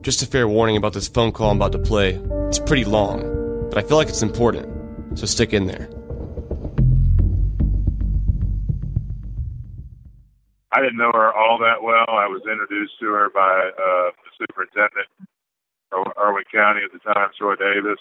Just 0.00 0.22
a 0.22 0.26
fair 0.26 0.48
warning 0.48 0.76
about 0.76 0.94
this 0.94 1.08
phone 1.08 1.32
call 1.32 1.50
I'm 1.50 1.56
about 1.58 1.72
to 1.72 1.78
play. 1.78 2.14
It's 2.48 2.58
pretty 2.58 2.84
long, 2.84 3.68
but 3.68 3.78
I 3.78 3.86
feel 3.86 3.96
like 3.96 4.08
it's 4.08 4.22
important, 4.22 5.18
so 5.18 5.26
stick 5.26 5.52
in 5.52 5.66
there. 5.66 5.90
I 10.72 10.80
didn't 10.80 10.96
know 10.96 11.12
her 11.12 11.34
all 11.34 11.58
that 11.58 11.82
well. 11.82 12.08
I 12.08 12.26
was 12.26 12.40
introduced 12.50 12.98
to 13.00 13.06
her 13.12 13.28
by 13.28 13.70
uh, 13.76 14.08
the 14.24 14.30
superintendent 14.40 15.06
of 15.92 16.06
Irwin 16.16 16.44
County 16.48 16.80
at 16.80 16.92
the 16.92 17.02
time, 17.12 17.28
Troy 17.36 17.56
Davis. 17.56 18.00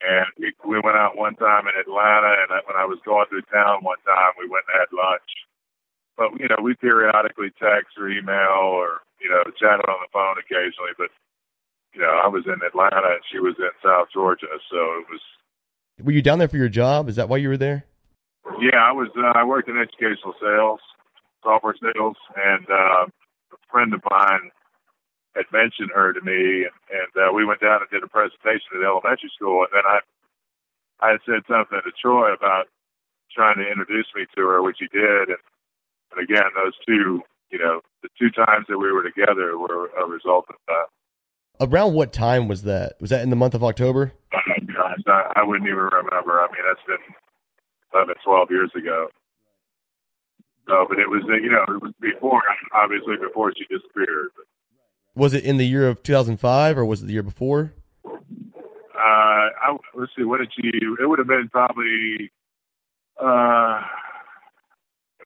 And 0.00 0.26
we, 0.38 0.52
we 0.68 0.78
went 0.78 0.96
out 0.96 1.16
one 1.16 1.34
time 1.36 1.66
in 1.66 1.74
Atlanta, 1.74 2.36
and 2.44 2.52
when 2.68 2.76
I 2.76 2.84
was 2.84 3.00
going 3.04 3.26
through 3.26 3.42
town 3.50 3.82
one 3.82 3.98
time, 4.04 4.36
we 4.38 4.46
went 4.46 4.64
and 4.70 4.78
had 4.78 4.92
lunch. 4.94 5.45
But, 6.16 6.38
you 6.40 6.48
know, 6.48 6.56
we 6.62 6.74
periodically 6.74 7.52
text 7.60 7.98
or 7.98 8.08
email 8.08 8.56
or 8.62 9.02
you 9.20 9.30
know, 9.30 9.42
chatted 9.58 9.86
on 9.88 9.98
the 10.02 10.10
phone 10.12 10.36
occasionally, 10.38 10.92
but 10.98 11.08
you 11.94 12.00
know, 12.00 12.20
I 12.22 12.28
was 12.28 12.44
in 12.46 12.60
Atlanta 12.60 13.16
and 13.16 13.24
she 13.32 13.38
was 13.38 13.54
in 13.58 13.72
South 13.82 14.08
Georgia, 14.12 14.46
so 14.70 14.76
it 15.00 15.06
was. 15.08 15.20
Were 16.02 16.12
you 16.12 16.22
down 16.22 16.38
there 16.38 16.48
for 16.48 16.58
your 16.58 16.68
job? 16.68 17.08
Is 17.08 17.16
that 17.16 17.28
why 17.28 17.38
you 17.38 17.48
were 17.48 17.56
there? 17.56 17.84
Yeah, 18.60 18.84
I 18.84 18.92
was. 18.92 19.08
Uh, 19.16 19.32
I 19.34 19.44
worked 19.44 19.68
in 19.68 19.78
educational 19.78 20.34
sales, 20.40 20.80
software 21.42 21.74
sales, 21.80 22.16
and 22.36 22.66
uh, 22.68 23.08
a 23.08 23.58
friend 23.72 23.94
of 23.94 24.00
mine 24.10 24.52
had 25.34 25.46
mentioned 25.52 25.90
her 25.94 26.12
to 26.12 26.20
me, 26.20 26.68
and, 26.68 26.76
and 26.92 27.12
uh, 27.16 27.32
we 27.32 27.44
went 27.44 27.60
down 27.60 27.80
and 27.80 27.90
did 27.90 28.04
a 28.04 28.08
presentation 28.08 28.76
at 28.76 28.84
elementary 28.84 29.32
school, 29.34 29.64
and 29.64 29.72
then 29.72 29.84
I, 29.84 29.98
I 31.00 31.10
had 31.16 31.24
said 31.24 31.48
something 31.48 31.80
to 31.80 31.92
Troy 32.00 32.32
about 32.32 32.68
trying 33.32 33.56
to 33.56 33.68
introduce 33.68 34.06
me 34.14 34.24
to 34.36 34.42
her, 34.48 34.62
which 34.62 34.78
he 34.80 34.88
did, 34.88 35.28
and, 35.32 35.42
and 36.12 36.22
again, 36.22 36.50
those 36.54 36.74
two 36.86 37.22
you 37.50 37.58
know, 37.58 37.80
the 38.02 38.08
two 38.18 38.30
times 38.30 38.66
that 38.68 38.78
we 38.78 38.92
were 38.92 39.02
together 39.02 39.56
were 39.58 39.88
a 39.98 40.06
result 40.06 40.46
of 40.48 40.56
that. 40.66 40.86
Around 41.68 41.94
what 41.94 42.12
time 42.12 42.48
was 42.48 42.62
that? 42.64 42.94
Was 43.00 43.10
that 43.10 43.22
in 43.22 43.30
the 43.30 43.36
month 43.36 43.54
of 43.54 43.64
October? 43.64 44.12
Oh, 44.34 44.38
gosh, 44.66 45.00
I, 45.06 45.32
I 45.36 45.42
wouldn't 45.44 45.68
even 45.68 45.78
remember. 45.78 46.40
I 46.40 46.48
mean, 46.52 46.62
that's 46.66 46.86
been 46.86 47.14
11, 47.94 48.14
12 48.24 48.50
years 48.50 48.70
ago. 48.76 49.08
So, 50.68 50.84
but 50.88 50.98
it 50.98 51.08
was, 51.08 51.22
you 51.26 51.50
know, 51.50 51.62
it 51.74 51.80
was 51.80 51.92
before, 52.00 52.42
obviously, 52.74 53.16
before 53.16 53.52
she 53.56 53.64
disappeared. 53.72 54.30
Was 55.14 55.32
it 55.32 55.44
in 55.44 55.56
the 55.56 55.66
year 55.66 55.88
of 55.88 56.02
2005 56.02 56.76
or 56.76 56.84
was 56.84 57.02
it 57.02 57.06
the 57.06 57.12
year 57.12 57.22
before? 57.22 57.72
Uh, 58.04 58.98
I, 58.98 59.76
let's 59.94 60.12
see, 60.16 60.24
what 60.24 60.38
did 60.38 60.52
she, 60.54 60.68
it 60.68 61.08
would 61.08 61.18
have 61.18 61.28
been 61.28 61.48
probably, 61.50 62.32
uh, 63.18 63.82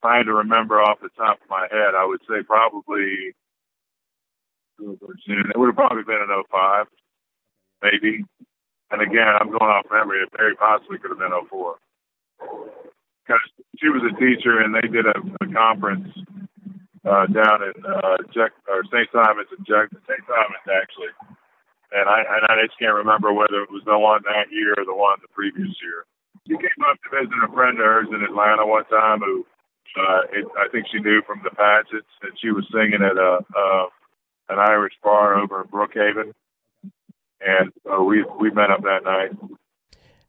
had 0.02 0.24
to 0.24 0.34
remember 0.34 0.80
off 0.80 1.00
the 1.00 1.10
top 1.16 1.40
of 1.42 1.48
my 1.50 1.66
head, 1.70 1.94
I 1.96 2.04
would 2.04 2.20
say 2.28 2.42
probably 2.42 3.34
it 4.80 5.58
would 5.58 5.66
have 5.66 5.76
probably 5.76 6.04
been 6.04 6.24
an 6.24 6.42
05, 6.50 6.86
maybe. 7.82 8.24
And 8.90 9.02
again, 9.02 9.36
I'm 9.38 9.50
going 9.50 9.70
off 9.70 9.86
memory. 9.92 10.22
It 10.22 10.32
very 10.36 10.56
possibly 10.56 10.98
could 10.98 11.10
have 11.10 11.20
been 11.20 11.36
04. 11.50 11.76
Because 13.22 13.44
she 13.78 13.88
was 13.88 14.02
a 14.02 14.16
teacher, 14.18 14.58
and 14.58 14.74
they 14.74 14.88
did 14.88 15.06
a, 15.06 15.14
a 15.44 15.46
conference 15.52 16.08
uh, 17.04 17.26
down 17.30 17.62
in 17.62 17.76
uh, 17.84 18.18
Jack, 18.34 18.52
or 18.66 18.82
St. 18.90 19.08
Simon's 19.12 19.52
in 19.56 19.62
Jack, 19.64 19.92
St. 19.92 20.24
Simon's 20.26 20.68
actually. 20.68 21.12
And 21.92 22.08
I, 22.08 22.22
and 22.22 22.42
I 22.48 22.54
just 22.66 22.78
can't 22.78 22.94
remember 22.94 23.32
whether 23.32 23.62
it 23.62 23.70
was 23.70 23.82
the 23.84 23.98
one 23.98 24.22
that 24.26 24.50
year 24.50 24.74
or 24.78 24.84
the 24.86 24.94
one 24.94 25.18
the 25.22 25.30
previous 25.34 25.74
year. 25.82 26.06
She 26.46 26.54
came 26.54 26.82
up 26.86 26.98
to 27.02 27.08
visit 27.14 27.46
a 27.46 27.52
friend 27.52 27.78
of 27.78 27.84
hers 27.84 28.08
in 28.10 28.22
Atlanta 28.22 28.66
one 28.66 28.86
time 28.86 29.20
who 29.20 29.46
uh, 29.96 30.20
it, 30.32 30.46
I 30.58 30.68
think 30.70 30.86
she 30.92 31.00
knew 31.00 31.22
from 31.26 31.40
the 31.42 31.50
Patchetts, 31.50 32.10
that 32.22 32.32
she 32.40 32.50
was 32.50 32.66
singing 32.72 33.00
at 33.02 33.16
a 33.16 33.38
uh, 33.56 33.86
an 34.48 34.58
Irish 34.58 34.94
bar 35.02 35.38
over 35.38 35.62
in 35.62 35.68
Brookhaven, 35.68 36.32
and 37.40 37.72
uh, 37.90 38.02
we 38.02 38.24
we 38.40 38.50
met 38.50 38.70
up 38.70 38.82
that 38.82 39.04
night. 39.04 39.30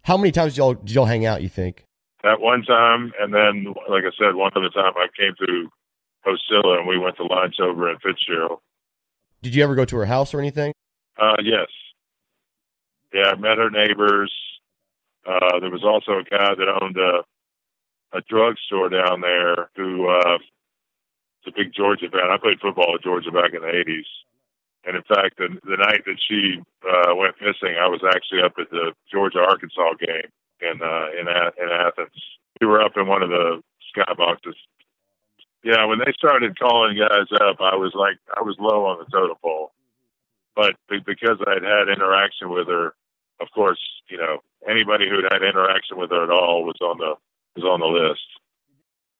How 0.03 0.17
many 0.17 0.31
times 0.31 0.53
did 0.53 0.57
y'all 0.57 0.73
did 0.73 0.91
y'all 0.91 1.05
hang 1.05 1.25
out? 1.25 1.41
You 1.41 1.49
think? 1.49 1.85
At 2.23 2.39
one 2.39 2.63
time, 2.63 3.11
and 3.19 3.33
then, 3.33 3.73
like 3.89 4.03
I 4.03 4.11
said, 4.17 4.35
one 4.35 4.51
other 4.55 4.69
time 4.69 4.93
I 4.95 5.07
came 5.17 5.33
to 5.39 5.69
Ocilla 6.25 6.77
and 6.77 6.87
we 6.87 6.99
went 6.99 7.17
to 7.17 7.23
lunch 7.23 7.55
over 7.59 7.89
in 7.89 7.97
Fitzgerald. 7.97 8.59
Did 9.41 9.55
you 9.55 9.63
ever 9.63 9.73
go 9.73 9.85
to 9.85 9.97
her 9.97 10.05
house 10.05 10.33
or 10.33 10.39
anything? 10.39 10.73
Uh, 11.19 11.37
yes. 11.43 11.67
Yeah, 13.11 13.31
I 13.31 13.35
met 13.35 13.57
her 13.57 13.71
neighbors. 13.71 14.31
Uh, 15.25 15.59
there 15.59 15.71
was 15.71 15.83
also 15.83 16.19
a 16.19 16.23
guy 16.23 16.53
that 16.55 16.79
owned 16.81 16.97
a 16.97 17.23
a 18.13 18.21
drugstore 18.21 18.89
down 18.89 19.21
there 19.21 19.69
who 19.75 20.07
uh, 20.07 20.37
was 20.37 21.47
a 21.47 21.51
big 21.55 21.73
Georgia 21.73 22.09
fan. 22.09 22.31
I 22.31 22.37
played 22.37 22.59
football 22.59 22.95
at 22.95 23.03
Georgia 23.03 23.31
back 23.31 23.53
in 23.53 23.61
the 23.61 23.67
'80s, 23.71 24.09
and 24.85 24.95
in 24.95 25.03
fact, 25.03 25.37
the, 25.37 25.49
the 25.63 25.77
night 25.77 26.03
that 26.05 26.19
she 26.27 26.61
uh, 26.83 27.15
went 27.15 27.35
missing, 27.41 27.77
I 27.79 27.87
was 27.87 28.01
actually 28.07 28.41
up 28.41 28.53
at 28.59 28.69
the 28.69 28.93
Georgia 29.11 29.39
Arkansas 29.39 29.93
game 29.99 30.29
in 30.61 30.81
uh, 30.81 31.07
in 31.19 31.27
in 31.27 31.69
Athens. 31.69 32.21
We 32.59 32.67
were 32.67 32.81
up 32.81 32.97
in 32.97 33.07
one 33.07 33.23
of 33.23 33.29
the 33.29 33.61
skyboxes. 33.95 34.55
Yeah, 35.63 35.85
when 35.85 35.99
they 35.99 36.11
started 36.17 36.57
calling 36.57 36.97
guys 36.97 37.29
up, 37.39 37.57
I 37.61 37.75
was 37.75 37.93
like, 37.93 38.17
I 38.35 38.41
was 38.41 38.55
low 38.59 38.85
on 38.85 38.97
the 38.97 39.05
totem 39.05 39.37
pole. 39.43 39.71
But 40.55 40.75
because 40.89 41.37
I 41.47 41.53
had 41.53 41.63
had 41.63 41.89
interaction 41.89 42.49
with 42.49 42.67
her, 42.67 42.93
of 43.39 43.47
course, 43.53 43.79
you 44.09 44.17
know, 44.17 44.39
anybody 44.67 45.07
who'd 45.07 45.31
had 45.31 45.43
interaction 45.43 45.97
with 45.97 46.09
her 46.11 46.23
at 46.23 46.29
all 46.29 46.63
was 46.65 46.77
on 46.81 46.97
the 46.97 47.13
was 47.55 47.65
on 47.65 47.79
the 47.79 47.85
list. 47.85 48.21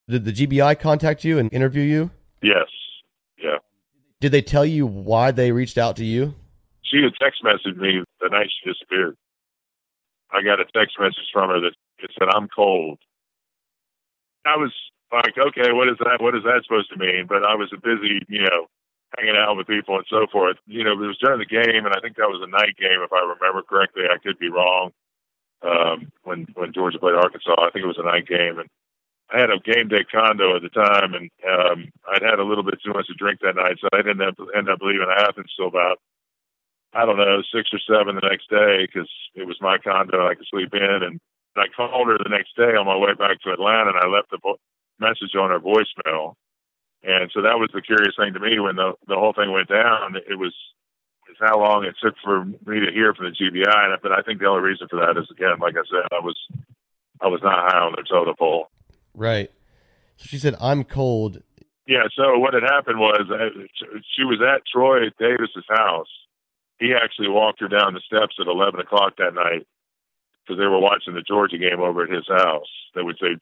Did 0.07 0.25
the 0.25 0.31
GBI 0.31 0.79
contact 0.79 1.23
you 1.23 1.39
and 1.39 1.51
interview 1.53 1.83
you? 1.83 2.11
Yes. 2.41 2.67
Yeah. 3.38 3.57
Did 4.19 4.31
they 4.31 4.41
tell 4.41 4.65
you 4.65 4.85
why 4.85 5.31
they 5.31 5.51
reached 5.51 5.77
out 5.77 5.95
to 5.97 6.05
you? 6.05 6.35
She 6.83 7.01
had 7.03 7.13
text 7.19 7.43
messaged 7.43 7.77
me 7.77 8.03
the 8.19 8.29
night 8.29 8.47
she 8.51 8.69
disappeared. 8.69 9.15
I 10.31 10.43
got 10.43 10.59
a 10.59 10.65
text 10.65 10.97
message 11.00 11.29
from 11.31 11.50
her 11.50 11.59
that 11.59 11.73
it 12.00 12.11
said, 12.17 12.29
I'm 12.33 12.47
cold. 12.47 13.00
I 14.45 14.57
was 14.57 14.73
like, 15.11 15.38
okay, 15.38 15.71
what 15.71 15.88
is 15.88 15.97
that? 16.00 16.19
What 16.19 16.35
is 16.35 16.43
that 16.43 16.63
supposed 16.63 16.89
to 16.91 16.97
mean? 16.97 17.25
But 17.27 17.45
I 17.45 17.55
was 17.55 17.71
busy, 17.83 18.19
you 18.27 18.41
know, 18.41 18.67
hanging 19.17 19.35
out 19.38 19.55
with 19.55 19.67
people 19.67 19.95
and 19.95 20.05
so 20.09 20.25
forth. 20.31 20.57
You 20.65 20.83
know, 20.83 20.93
it 20.93 21.07
was 21.07 21.19
during 21.19 21.39
the 21.39 21.45
game, 21.45 21.85
and 21.85 21.93
I 21.93 22.00
think 22.01 22.15
that 22.15 22.31
was 22.31 22.41
a 22.41 22.50
night 22.50 22.75
game, 22.79 23.03
if 23.03 23.13
I 23.13 23.21
remember 23.21 23.61
correctly. 23.61 24.03
I 24.09 24.17
could 24.17 24.39
be 24.39 24.50
wrong. 24.50 24.91
Um, 25.63 26.12
when 26.24 26.48
when 26.56 26.74
Georgia 26.74 27.00
played 27.00 27.15
Arkansas, 27.15 27.56
I 27.58 27.70
think 27.70 27.84
it 27.84 27.88
was 27.88 28.01
a 28.01 28.06
night 28.06 28.27
game, 28.27 28.58
and 28.60 28.70
I 29.32 29.39
had 29.39 29.50
a 29.50 29.60
game 29.60 29.88
day 29.88 30.03
condo 30.12 30.56
at 30.56 30.62
the 30.62 30.70
time, 30.70 31.13
and 31.13 31.30
um, 31.48 31.89
I'd 32.12 32.24
had 32.24 32.39
a 32.39 32.44
little 32.44 32.63
bit 32.63 32.80
too 32.84 32.94
much 32.94 33.08
to 33.08 33.13
drink 33.13 33.39
that 33.41 33.56
night, 33.56 33.77
so 33.80 33.88
I 33.94 34.01
didn't 34.01 34.22
end 34.22 34.70
up, 34.70 34.82
leaving 34.82 35.08
Athens 35.08 35.53
till 35.56 35.68
about 35.68 36.00
I 36.94 37.06
don't 37.06 37.18
know 37.18 37.41
six 37.53 37.70
or 37.72 37.80
seven 37.88 38.15
the 38.15 38.27
next 38.27 38.50
day 38.50 38.86
because 38.86 39.10
it 39.36 39.48
was 39.48 39.58
my 39.62 39.77
condo. 39.77 40.27
I 40.27 40.36
could 40.36 40.48
sleep 40.50 40.74
in, 40.74 41.03
and 41.03 41.20
I 41.56 41.68
called 41.75 42.08
her 42.08 42.18
the 42.18 42.30
next 42.30 42.56
day 42.58 42.75
on 42.75 42.86
my 42.86 42.98
way 42.98 43.13
back 43.13 43.39
to 43.41 43.51
Atlanta, 43.51 43.91
and 43.91 44.00
I 44.00 44.08
left 44.08 44.34
a 44.34 44.39
vo- 44.41 44.60
message 45.00 45.36
on 45.39 45.50
her 45.51 45.60
voicemail. 45.60 46.36
And 47.03 47.32
so 47.34 47.41
that 47.41 47.58
was 47.58 47.70
the 47.74 47.82
curious 47.82 48.15
thing 48.18 48.34
to 48.34 48.39
me 48.39 48.60
when 48.60 48.75
the 48.75 48.94
the 49.08 49.15
whole 49.15 49.34
thing 49.34 49.51
went 49.51 49.70
down. 49.70 50.18
It 50.30 50.38
was 50.38 50.53
is 51.31 51.38
how 51.39 51.59
long 51.59 51.85
it 51.85 51.95
took 52.03 52.15
for 52.23 52.45
me 52.45 52.79
to 52.83 52.91
hear 52.93 53.13
from 53.13 53.25
the 53.25 53.31
GBI. 53.31 53.85
And 53.85 54.01
but 54.01 54.11
I 54.11 54.21
think 54.21 54.39
the 54.39 54.47
only 54.47 54.61
reason 54.61 54.88
for 54.89 55.00
that 55.00 55.17
is 55.17 55.27
again, 55.31 55.59
like 55.59 55.75
I 55.75 55.88
said, 55.89 56.05
I 56.11 56.19
was 56.19 56.35
I 57.21 57.27
was 57.27 57.41
not 57.41 57.71
high 57.71 57.79
on 57.79 57.93
their 57.95 58.03
totem 58.03 58.35
pole. 58.38 58.67
Right. 59.13 59.50
So 60.17 60.27
she 60.27 60.38
said, 60.38 60.55
"I'm 60.59 60.83
cold." 60.83 61.41
Yeah. 61.88 62.07
So 62.15 62.38
what 62.38 62.53
had 62.53 62.63
happened 62.63 63.00
was 63.00 63.25
uh, 63.31 63.50
she 64.15 64.23
was 64.23 64.39
at 64.41 64.63
Troy 64.71 65.09
Davis's 65.17 65.65
house. 65.69 66.11
He 66.79 66.93
actually 66.93 67.29
walked 67.29 67.61
her 67.61 67.67
down 67.67 67.93
the 67.93 68.01
steps 68.01 68.35
at 68.39 68.47
11 68.47 68.79
o'clock 68.79 69.13
that 69.17 69.35
night 69.35 69.67
because 70.41 70.57
they 70.57 70.65
were 70.65 70.79
watching 70.79 71.13
the 71.13 71.21
Georgia 71.21 71.59
game 71.59 71.79
over 71.79 72.03
at 72.03 72.09
his 72.09 72.27
house. 72.27 72.69
They 72.95 73.03
would 73.03 73.17
say 73.21 73.38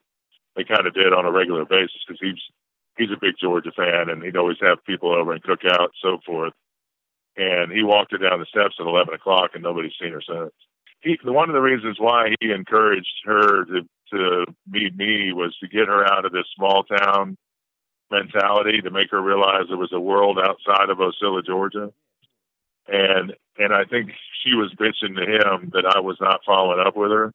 they 0.56 0.66
kind 0.66 0.86
of 0.86 0.94
did 0.94 1.14
on 1.14 1.26
a 1.26 1.32
regular 1.32 1.64
basis 1.64 2.04
because 2.06 2.20
he's 2.20 2.42
he's 2.98 3.12
a 3.12 3.20
big 3.20 3.36
Georgia 3.40 3.72
fan 3.72 4.10
and 4.10 4.22
he'd 4.22 4.36
always 4.36 4.58
have 4.62 4.84
people 4.86 5.16
over 5.16 5.32
and 5.32 5.42
cook 5.42 5.62
out 5.66 5.96
and 5.96 6.02
so 6.04 6.20
forth. 6.26 6.54
And 7.40 7.72
he 7.72 7.84
walked 7.84 8.12
her 8.12 8.18
down 8.18 8.42
the 8.42 8.46
steps 8.46 8.76
at 8.82 8.86
11 8.86 9.14
o'clock 9.14 9.52
and 9.54 9.64
nobody's 9.64 9.94
seen 10.00 10.12
her 10.12 10.22
since. 10.22 10.52
He, 11.00 11.18
one 11.24 11.50
of 11.50 11.54
the 11.54 11.62
reasons 11.62 11.96
why 11.98 12.36
he 12.42 12.52
encouraged 12.52 13.22
her 13.24 13.64
to, 13.64 13.82
to 14.12 14.46
meet 14.70 14.98
me 14.98 15.32
was 15.32 15.56
to 15.62 15.70
get 15.70 15.88
her 15.88 16.06
out 16.06 16.26
of 16.26 16.34
this 16.34 16.48
small 16.54 16.84
town 16.84 17.38
mentality, 18.12 18.82
to 18.82 18.92
make 18.92 19.10
her 19.12 19.22
realize 19.22 19.64
there 19.70 19.78
was 19.78 19.94
a 19.94 20.00
world 20.02 20.38
outside 20.38 20.90
of 20.90 20.98
Ocilla, 20.98 21.46
Georgia. 21.46 21.94
And, 22.90 23.34
and 23.58 23.74
I 23.74 23.86
think 23.86 24.12
she 24.44 24.54
was 24.56 24.74
bitching 24.74 25.16
to 25.16 25.24
him 25.24 25.70
that 25.72 25.86
I 25.96 26.02
was 26.02 26.18
not 26.20 26.42
following 26.46 26.86
up 26.86 26.98
with 26.98 27.12
her. 27.12 27.32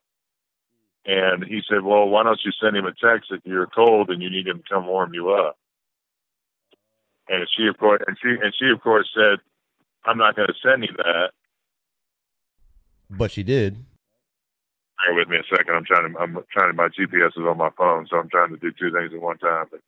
And 1.07 1.45
he 1.45 1.63
said, 1.67 1.83
well, 1.83 2.07
why 2.09 2.25
don't 2.25 2.41
you 2.45 2.53
send 2.63 2.77
him 2.77 2.85
a 2.85 2.93
text 2.93 3.31
if 3.31 3.41
you're 3.45 3.69
cold 3.69 4.11
and 4.11 4.23
you 4.23 4.29
need 4.29 4.49
him 4.49 4.59
to 4.59 4.75
come 4.75 4.87
warm 4.87 5.15
you 5.15 5.31
up? 5.31 5.57
And 7.27 7.49
she, 7.57 7.67
of 7.69 7.79
course, 7.79 8.03
and 8.07 8.19
she, 8.23 8.29
and 8.29 8.55
she, 8.59 8.69
of 8.69 8.83
course, 8.83 9.09
said, 9.15 9.39
I'm 10.05 10.19
not 10.19 10.37
going 10.37 10.49
to 10.49 10.55
send 10.63 10.85
him 10.85 10.97
that. 10.99 11.31
But 13.11 13.31
she 13.31 13.43
did. 13.43 13.77
Bear 15.05 15.15
with 15.15 15.29
me 15.29 15.37
a 15.37 15.57
second. 15.57 15.75
I'm 15.75 15.85
trying 15.85 16.13
to, 16.13 16.19
I'm 16.19 16.39
trying 16.53 16.71
to, 16.71 16.75
my 16.75 16.89
GPS 16.89 17.37
is 17.37 17.45
on 17.47 17.59
my 17.59 17.71
phone, 17.77 18.07
so 18.09 18.17
I'm 18.17 18.29
trying 18.29 18.51
to 18.51 18.57
do 18.57 18.71
two 18.73 18.93
things 18.93 19.13
at 19.13 19.21
one 19.21 19.39
time. 19.39 19.67
But, 19.71 19.81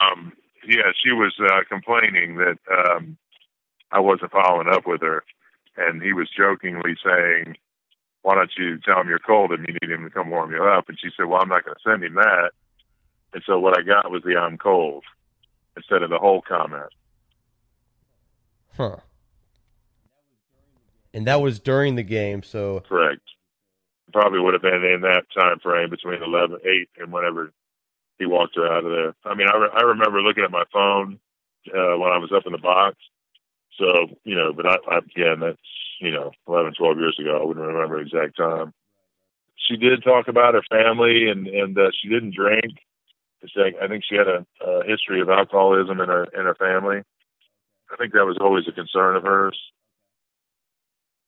um, 0.00 0.32
yeah, 0.66 0.92
she 1.02 1.12
was 1.12 1.34
uh, 1.40 1.60
complaining 1.68 2.36
that 2.36 2.58
um, 2.70 3.16
I 3.90 4.00
wasn't 4.00 4.32
following 4.32 4.68
up 4.68 4.86
with 4.86 5.00
her. 5.02 5.24
And 5.76 6.02
he 6.02 6.12
was 6.12 6.28
jokingly 6.36 6.96
saying, 7.04 7.56
why 8.22 8.34
don't 8.34 8.50
you 8.58 8.78
tell 8.78 9.00
him 9.00 9.08
you're 9.08 9.20
cold 9.20 9.52
and 9.52 9.66
you 9.66 9.74
need 9.80 9.90
him 9.90 10.04
to 10.04 10.10
come 10.10 10.30
warm 10.30 10.52
you 10.52 10.62
up? 10.64 10.88
And 10.88 10.98
she 11.00 11.08
said, 11.16 11.26
well, 11.26 11.40
I'm 11.40 11.48
not 11.48 11.64
going 11.64 11.76
to 11.76 11.90
send 11.90 12.04
him 12.04 12.14
that. 12.14 12.50
And 13.32 13.42
so 13.46 13.58
what 13.58 13.78
I 13.78 13.82
got 13.82 14.10
was 14.10 14.22
the 14.24 14.36
I'm 14.36 14.58
cold 14.58 15.04
instead 15.76 16.02
of 16.02 16.10
the 16.10 16.18
whole 16.18 16.42
comment. 16.42 16.90
Huh. 18.78 18.96
And 21.12 21.26
that 21.26 21.42
was 21.42 21.58
during 21.58 21.96
the 21.96 22.04
game, 22.04 22.44
so 22.44 22.80
correct. 22.88 23.22
Probably 24.12 24.38
would 24.38 24.54
have 24.54 24.62
been 24.62 24.84
in 24.84 25.00
that 25.02 25.24
time 25.36 25.58
frame 25.58 25.90
between 25.90 26.22
11, 26.22 26.58
8 26.64 26.88
and 26.98 27.12
whenever 27.12 27.52
he 28.18 28.26
walked 28.26 28.54
her 28.56 28.66
out 28.66 28.84
of 28.84 28.92
there. 28.92 29.14
I 29.24 29.34
mean, 29.34 29.48
I, 29.52 29.56
re- 29.56 29.74
I 29.74 29.82
remember 29.82 30.22
looking 30.22 30.44
at 30.44 30.52
my 30.52 30.64
phone 30.72 31.18
uh, 31.68 31.98
when 31.98 32.12
I 32.12 32.18
was 32.18 32.30
up 32.34 32.44
in 32.46 32.52
the 32.52 32.58
box. 32.58 32.96
So, 33.78 34.06
you 34.24 34.36
know, 34.36 34.52
but 34.52 34.66
I, 34.66 34.76
I, 34.88 34.98
again, 34.98 35.40
that's, 35.40 35.58
you 36.00 36.12
know, 36.12 36.30
11, 36.46 36.74
12 36.78 36.98
years 36.98 37.18
ago. 37.20 37.38
I 37.40 37.44
wouldn't 37.44 37.66
remember 37.66 38.00
exact 38.00 38.36
time. 38.36 38.72
She 39.56 39.76
did 39.76 40.04
talk 40.04 40.28
about 40.28 40.54
her 40.54 40.62
family 40.70 41.28
and, 41.28 41.48
and 41.48 41.76
uh, 41.76 41.90
she 42.00 42.08
didn't 42.08 42.34
drink. 42.34 42.78
I 43.42 43.88
think 43.88 44.04
she 44.08 44.16
had 44.16 44.28
a, 44.28 44.46
a 44.64 44.84
history 44.86 45.20
of 45.20 45.28
alcoholism 45.28 46.00
in 46.00 46.08
her, 46.08 46.24
in 46.24 46.44
her 46.44 46.54
family. 46.54 47.02
I 47.90 47.96
think 47.96 48.12
that 48.12 48.26
was 48.26 48.38
always 48.40 48.64
a 48.68 48.72
concern 48.72 49.16
of 49.16 49.22
hers. 49.22 49.58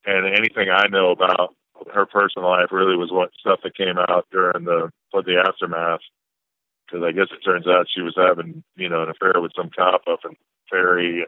And 0.05 0.27
anything 0.27 0.68
I 0.70 0.88
know 0.88 1.11
about 1.11 1.55
her 1.92 2.07
personal 2.07 2.49
life 2.49 2.73
really 2.73 2.96
was 2.96 3.12
what 3.12 3.31
stuff 3.38 3.61
that 3.62 3.77
came 3.77 3.99
out 3.99 4.27
during 4.31 4.64
the 4.64 4.90
the 5.12 5.42
aftermath. 5.46 6.01
Because 6.87 7.05
I 7.05 7.12
guess 7.12 7.29
it 7.31 7.44
turns 7.44 7.66
out 7.66 7.87
she 7.94 8.03
was 8.03 8.14
having 8.16 8.62
you 8.77 8.88
know 8.88 9.03
an 9.03 9.11
affair 9.11 9.40
with 9.40 9.53
some 9.57 9.70
cop 9.70 10.03
up 10.11 10.20
in 10.25 10.37
Perry. 10.70 11.27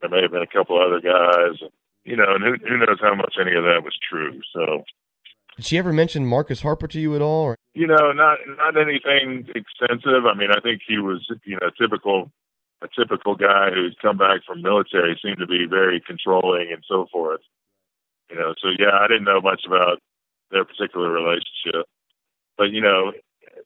There 0.00 0.10
may 0.10 0.22
have 0.22 0.32
been 0.32 0.42
a 0.42 0.46
couple 0.46 0.80
other 0.80 1.00
guys, 1.00 1.60
you 2.04 2.16
know, 2.16 2.34
and 2.34 2.42
who 2.42 2.54
who 2.66 2.78
knows 2.78 3.00
how 3.00 3.14
much 3.14 3.34
any 3.40 3.54
of 3.56 3.64
that 3.64 3.84
was 3.84 3.98
true. 4.08 4.40
So 4.52 4.84
did 5.56 5.66
she 5.66 5.78
ever 5.78 5.92
mention 5.92 6.24
Marcus 6.24 6.62
Harper 6.62 6.88
to 6.88 7.00
you 7.00 7.14
at 7.14 7.22
all? 7.22 7.42
Or? 7.42 7.56
You 7.74 7.86
know, 7.86 8.12
not 8.12 8.38
not 8.56 8.76
anything 8.76 9.46
extensive. 9.54 10.24
I 10.26 10.34
mean, 10.34 10.50
I 10.50 10.60
think 10.60 10.80
he 10.86 10.98
was 10.98 11.26
you 11.44 11.58
know 11.60 11.70
typical 11.78 12.30
a 12.82 12.88
typical 12.88 13.34
guy 13.34 13.70
who's 13.74 13.96
come 14.00 14.16
back 14.16 14.40
from 14.46 14.62
military 14.62 15.18
seemed 15.22 15.38
to 15.38 15.46
be 15.46 15.66
very 15.68 16.00
controlling 16.00 16.72
and 16.72 16.82
so 16.88 17.06
forth. 17.12 17.40
You 18.30 18.36
know, 18.36 18.54
so 18.60 18.68
yeah, 18.78 18.98
I 19.00 19.08
didn't 19.08 19.24
know 19.24 19.40
much 19.40 19.62
about 19.66 19.98
their 20.50 20.64
particular 20.64 21.10
relationship, 21.10 21.86
but 22.56 22.70
you 22.70 22.80
know, 22.80 23.12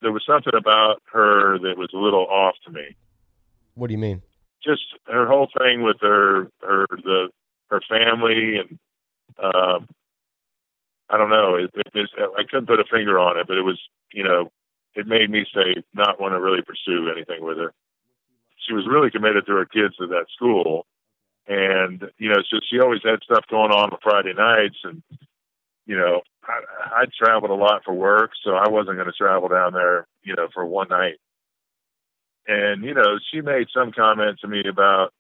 there 0.03 0.13
was 0.13 0.25
something 0.27 0.55
about 0.57 1.03
her 1.13 1.59
that 1.59 1.79
was 1.79 1.91
a 1.95 1.99
little 1.99 2.27
off 2.27 2.55
to 2.67 2.73
me. 2.73 2.97
What 3.75 3.89
do 3.89 3.93
you 3.93 3.99
mean? 3.99 4.23
Just 4.63 4.83
her 5.07 5.27
whole 5.27 5.49
thing 5.59 5.83
with 5.83 5.99
her, 6.01 6.49
her 6.63 6.87
the 6.91 7.29
her 7.71 7.81
family, 7.89 8.57
and 8.57 8.79
um, 9.39 9.89
I 11.11 11.19
don't 11.19 11.31
know. 11.31 11.57
It, 11.57 11.71
it, 11.75 11.87
it, 11.95 12.11
I 12.17 12.43
couldn't 12.45 12.67
put 12.67 12.81
a 12.81 12.85
finger 12.91 13.19
on 13.19 13.39
it, 13.39 13.47
but 13.47 13.59
it 13.59 13.63
was, 13.63 13.79
you 14.13 14.25
know, 14.25 14.51
it 14.95 15.07
made 15.07 15.31
me 15.31 15.45
say 15.55 15.83
not 15.93 16.21
want 16.21 16.33
to 16.33 16.41
really 16.41 16.63
pursue 16.63 17.11
anything 17.15 17.45
with 17.45 17.59
her 17.59 17.73
she 18.67 18.75
was 18.75 18.87
really 18.87 19.11
committed 19.11 19.47
to 19.47 19.53
her 19.53 19.67
kids 19.67 19.95
at 20.01 20.09
that 20.09 20.27
school. 20.35 20.87
And, 21.47 22.03
you 22.19 22.31
know, 22.31 22.41
so 22.51 22.59
she 22.71 22.81
always 22.81 23.03
had 23.05 23.23
stuff 23.23 23.45
going 23.51 23.71
on 23.71 23.93
on 23.93 23.99
Friday 24.03 24.33
nights. 24.33 24.79
And, 24.85 25.03
you 25.87 25.97
know, 25.97 26.23
I, 26.43 27.03
I 27.03 27.05
traveled 27.19 27.51
a 27.51 27.55
lot 27.55 27.83
for 27.85 27.93
work, 27.93 28.31
so 28.43 28.53
I 28.53 28.69
wasn't 28.69 28.97
going 28.97 29.09
to 29.09 29.13
travel 29.13 29.49
down 29.49 29.75
there, 29.75 30.07
you 30.23 30.35
know, 30.35 30.49
for 30.55 30.65
one 30.65 30.89
night. 30.89 31.17
And, 32.47 32.85
you 32.85 32.95
know, 32.95 33.19
she 33.31 33.41
made 33.41 33.69
some 33.75 33.93
comment 33.93 34.39
to 34.41 34.49
me 34.49 34.63
about 34.69 35.13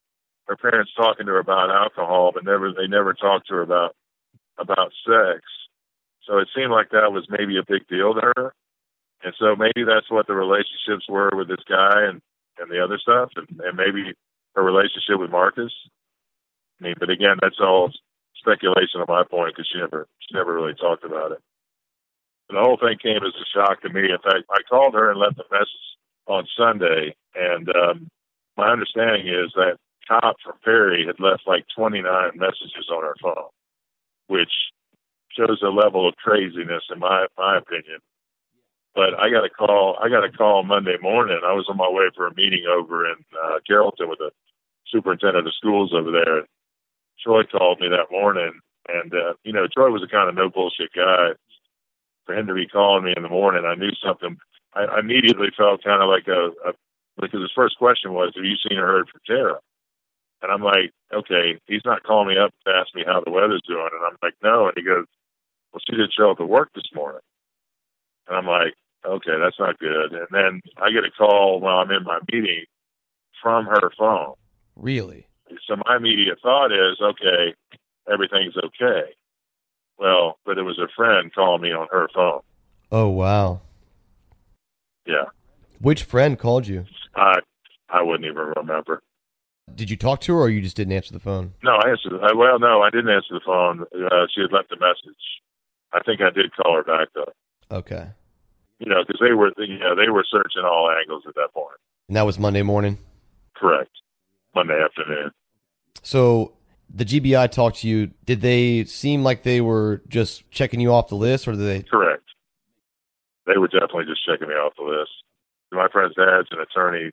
her 0.46 0.56
parents 0.56 0.92
talking 0.96 1.26
to 1.26 1.32
her 1.32 1.38
about 1.38 1.70
alcohol, 1.70 2.32
but 2.32 2.44
never, 2.44 2.72
they 2.72 2.86
never 2.86 3.14
talked 3.14 3.48
to 3.48 3.54
her 3.54 3.62
about, 3.62 3.94
about 4.58 4.92
sex. 5.06 5.40
So 6.26 6.38
it 6.38 6.48
seemed 6.54 6.70
like 6.70 6.90
that 6.90 7.12
was 7.12 7.26
maybe 7.28 7.58
a 7.58 7.64
big 7.66 7.86
deal 7.88 8.14
to 8.14 8.32
her. 8.36 8.54
And 9.22 9.34
so 9.38 9.56
maybe 9.56 9.84
that's 9.86 10.10
what 10.10 10.26
the 10.26 10.34
relationships 10.34 11.08
were 11.08 11.30
with 11.34 11.48
this 11.48 11.64
guy. 11.68 12.04
And, 12.08 12.22
and 12.58 12.70
the 12.70 12.82
other 12.82 12.98
stuff, 12.98 13.30
and, 13.36 13.48
and 13.60 13.76
maybe 13.76 14.14
her 14.54 14.62
relationship 14.62 15.18
with 15.18 15.30
Marcus. 15.30 15.72
I 16.80 16.84
mean, 16.84 16.94
but 16.98 17.10
again, 17.10 17.36
that's 17.40 17.60
all 17.60 17.90
speculation 18.38 19.00
on 19.00 19.06
my 19.08 19.24
point 19.24 19.54
because 19.54 19.68
she 19.72 19.78
never 19.78 20.06
she 20.20 20.34
never 20.34 20.54
really 20.54 20.74
talked 20.74 21.04
about 21.04 21.32
it. 21.32 21.40
And 22.48 22.58
the 22.58 22.62
whole 22.62 22.76
thing 22.76 22.98
came 23.02 23.24
as 23.24 23.34
a 23.34 23.46
shock 23.54 23.80
to 23.82 23.88
me. 23.88 24.10
In 24.10 24.18
fact, 24.22 24.44
I 24.50 24.60
called 24.68 24.94
her 24.94 25.10
and 25.10 25.18
left 25.18 25.38
a 25.38 25.44
message 25.50 25.88
on 26.26 26.46
Sunday, 26.56 27.14
and 27.34 27.68
um, 27.74 28.08
my 28.56 28.70
understanding 28.70 29.28
is 29.28 29.52
that 29.56 29.78
cop 30.08 30.36
from 30.44 30.54
Perry 30.62 31.06
had 31.06 31.18
left 31.18 31.42
like 31.46 31.64
29 31.74 32.04
messages 32.36 32.90
on 32.92 33.02
her 33.02 33.16
phone, 33.22 33.48
which 34.28 34.52
shows 35.36 35.62
a 35.62 35.68
level 35.68 36.08
of 36.08 36.14
craziness 36.16 36.84
in 36.92 36.98
my 36.98 37.26
my 37.36 37.58
opinion. 37.58 37.98
But 38.94 39.18
I 39.18 39.28
got 39.28 39.44
a 39.44 39.50
call. 39.50 39.98
I 40.00 40.08
got 40.08 40.24
a 40.24 40.30
call 40.30 40.62
Monday 40.62 40.96
morning. 41.02 41.40
I 41.44 41.52
was 41.52 41.66
on 41.68 41.76
my 41.76 41.88
way 41.88 42.10
for 42.14 42.26
a 42.26 42.34
meeting 42.34 42.64
over 42.70 43.06
in 43.10 43.16
uh, 43.42 43.58
Carrollton 43.66 44.08
with 44.08 44.18
the 44.20 44.30
superintendent 44.86 45.46
of 45.46 45.54
schools 45.54 45.92
over 45.92 46.12
there. 46.12 46.42
Troy 47.22 47.42
called 47.42 47.80
me 47.80 47.88
that 47.88 48.12
morning, 48.12 48.52
and 48.88 49.12
uh, 49.12 49.34
you 49.42 49.52
know 49.52 49.66
Troy 49.66 49.90
was 49.90 50.02
a 50.02 50.10
kind 50.10 50.28
of 50.28 50.36
no 50.36 50.48
bullshit 50.48 50.92
guy. 50.94 51.30
For 52.24 52.34
him 52.34 52.46
to 52.46 52.54
be 52.54 52.66
calling 52.66 53.04
me 53.04 53.12
in 53.14 53.22
the 53.22 53.28
morning, 53.28 53.64
I 53.66 53.74
knew 53.74 53.92
something. 54.02 54.38
I, 54.74 54.98
immediately 54.98 55.48
felt 55.56 55.84
kind 55.84 56.02
of 56.02 56.08
like 56.08 56.26
a, 56.26 56.50
a 56.68 56.72
because 57.20 57.40
his 57.40 57.52
first 57.54 57.76
question 57.78 58.12
was, 58.14 58.32
"Have 58.36 58.44
you 58.44 58.56
seen 58.56 58.78
or 58.78 58.86
heard 58.86 59.08
from 59.08 59.20
Tara?" 59.26 59.58
And 60.40 60.52
I'm 60.52 60.62
like, 60.62 60.92
"Okay, 61.12 61.58
he's 61.66 61.84
not 61.84 62.04
calling 62.04 62.28
me 62.28 62.38
up 62.38 62.54
to 62.64 62.72
ask 62.72 62.94
me 62.94 63.02
how 63.04 63.20
the 63.20 63.32
weather's 63.32 63.62
doing." 63.66 63.90
And 63.92 64.06
I'm 64.06 64.16
like, 64.22 64.34
"No," 64.42 64.66
and 64.66 64.74
he 64.76 64.84
goes, 64.84 65.06
"Well, 65.72 65.82
she 65.84 65.96
didn't 65.96 66.14
show 66.16 66.30
up 66.30 66.40
at 66.40 66.48
work 66.48 66.70
this 66.74 66.90
morning." 66.94 67.20
And 68.28 68.36
I'm 68.36 68.46
like, 68.46 68.74
"Okay, 69.04 69.38
that's 69.40 69.58
not 69.58 69.78
good." 69.78 70.12
And 70.12 70.28
then 70.30 70.60
I 70.76 70.90
get 70.90 71.04
a 71.04 71.10
call 71.10 71.60
while 71.60 71.78
I'm 71.78 71.90
in 71.90 72.04
my 72.04 72.20
meeting 72.32 72.64
from 73.42 73.66
her 73.66 73.90
phone. 73.98 74.34
Really? 74.76 75.26
So 75.66 75.76
my 75.86 75.96
immediate 75.96 76.38
thought 76.42 76.72
is, 76.72 77.00
okay, 77.00 77.54
everything's 78.10 78.56
okay. 78.56 79.14
Well, 79.98 80.38
but 80.44 80.58
it 80.58 80.62
was 80.62 80.78
a 80.78 80.88
friend 80.96 81.32
calling 81.32 81.62
me 81.62 81.72
on 81.72 81.86
her 81.90 82.08
phone. 82.14 82.40
Oh 82.90 83.08
wow. 83.08 83.60
Yeah. 85.06 85.26
Which 85.80 86.02
friend 86.02 86.38
called 86.38 86.66
you? 86.66 86.86
I 87.14 87.40
I 87.88 88.02
wouldn't 88.02 88.24
even 88.24 88.52
remember. 88.56 89.02
Did 89.74 89.90
you 89.90 89.96
talk 89.96 90.20
to 90.22 90.34
her, 90.34 90.40
or 90.40 90.50
you 90.50 90.60
just 90.60 90.76
didn't 90.76 90.92
answer 90.92 91.12
the 91.12 91.20
phone? 91.20 91.54
No, 91.62 91.72
I 91.72 91.90
answered. 91.90 92.12
I, 92.22 92.34
well, 92.34 92.58
no, 92.58 92.82
I 92.82 92.90
didn't 92.90 93.10
answer 93.10 93.32
the 93.32 93.40
phone. 93.44 93.82
Uh, 93.94 94.26
she 94.32 94.42
had 94.42 94.52
left 94.52 94.72
a 94.72 94.76
message. 94.78 95.16
I 95.92 96.00
think 96.02 96.20
I 96.20 96.30
did 96.30 96.54
call 96.54 96.76
her 96.76 96.82
back 96.82 97.08
though. 97.14 97.32
Okay. 97.70 98.08
You 98.84 98.90
know, 98.92 99.02
because 99.06 99.20
they 99.20 99.32
were, 99.32 99.50
you 99.58 99.78
know, 99.78 99.94
they 99.94 100.10
were 100.10 100.24
searching 100.30 100.62
all 100.62 100.90
angles 100.90 101.22
at 101.26 101.34
that 101.36 101.52
point. 101.54 101.76
And 102.08 102.16
that 102.16 102.26
was 102.26 102.38
Monday 102.38 102.62
morning. 102.62 102.98
Correct. 103.56 103.90
Monday 104.54 104.78
afternoon. 104.78 105.30
So 106.02 106.52
the 106.92 107.04
GBI 107.04 107.50
talked 107.50 107.78
to 107.78 107.88
you. 107.88 108.10
Did 108.26 108.42
they 108.42 108.84
seem 108.84 109.22
like 109.22 109.42
they 109.42 109.60
were 109.60 110.02
just 110.08 110.48
checking 110.50 110.80
you 110.80 110.92
off 110.92 111.08
the 111.08 111.16
list, 111.16 111.48
or 111.48 111.52
did 111.52 111.60
they? 111.60 111.82
Correct. 111.82 112.24
They 113.46 113.56
were 113.56 113.68
definitely 113.68 114.04
just 114.04 114.24
checking 114.26 114.48
me 114.48 114.54
off 114.54 114.74
the 114.76 114.84
list. 114.84 115.10
My 115.72 115.88
friend's 115.88 116.14
dad's 116.14 116.48
an 116.50 116.60
attorney 116.60 117.10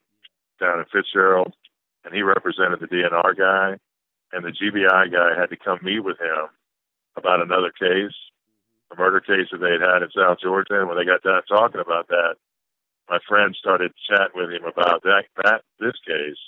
down 0.60 0.80
in 0.80 0.86
Fitzgerald, 0.92 1.54
and 2.06 2.14
he 2.14 2.22
represented 2.22 2.80
the 2.80 2.88
DNR 2.88 3.38
guy, 3.38 3.78
and 4.34 4.44
the 4.46 4.52
GBI 4.52 5.12
guy 5.12 5.40
had 5.40 5.50
to 5.50 5.58
come 5.58 5.80
meet 5.82 6.02
with 6.02 6.20
him 6.20 6.48
about 7.16 7.42
another 7.42 7.72
case, 7.72 8.14
a 8.92 8.96
murder 8.96 9.20
case 9.20 9.48
that 9.52 9.60
they 9.60 9.72
had 9.72 9.82
had 9.82 10.04
in 10.04 10.12
South 10.12 10.40
Georgia. 10.42 10.80
And 10.80 10.88
when 10.88 10.98
they 10.98 11.06
got 11.06 11.24
done 11.24 11.42
talking 11.48 11.82
about 11.82 12.08
that, 12.10 12.36
my 13.10 13.20
friend 13.28 13.56
started 13.56 13.92
chatting 14.08 14.36
with 14.36 14.52
him 14.52 14.64
about 14.64 15.04
that, 15.04 15.26
that 15.44 15.62
this 15.80 15.98
case, 16.06 16.40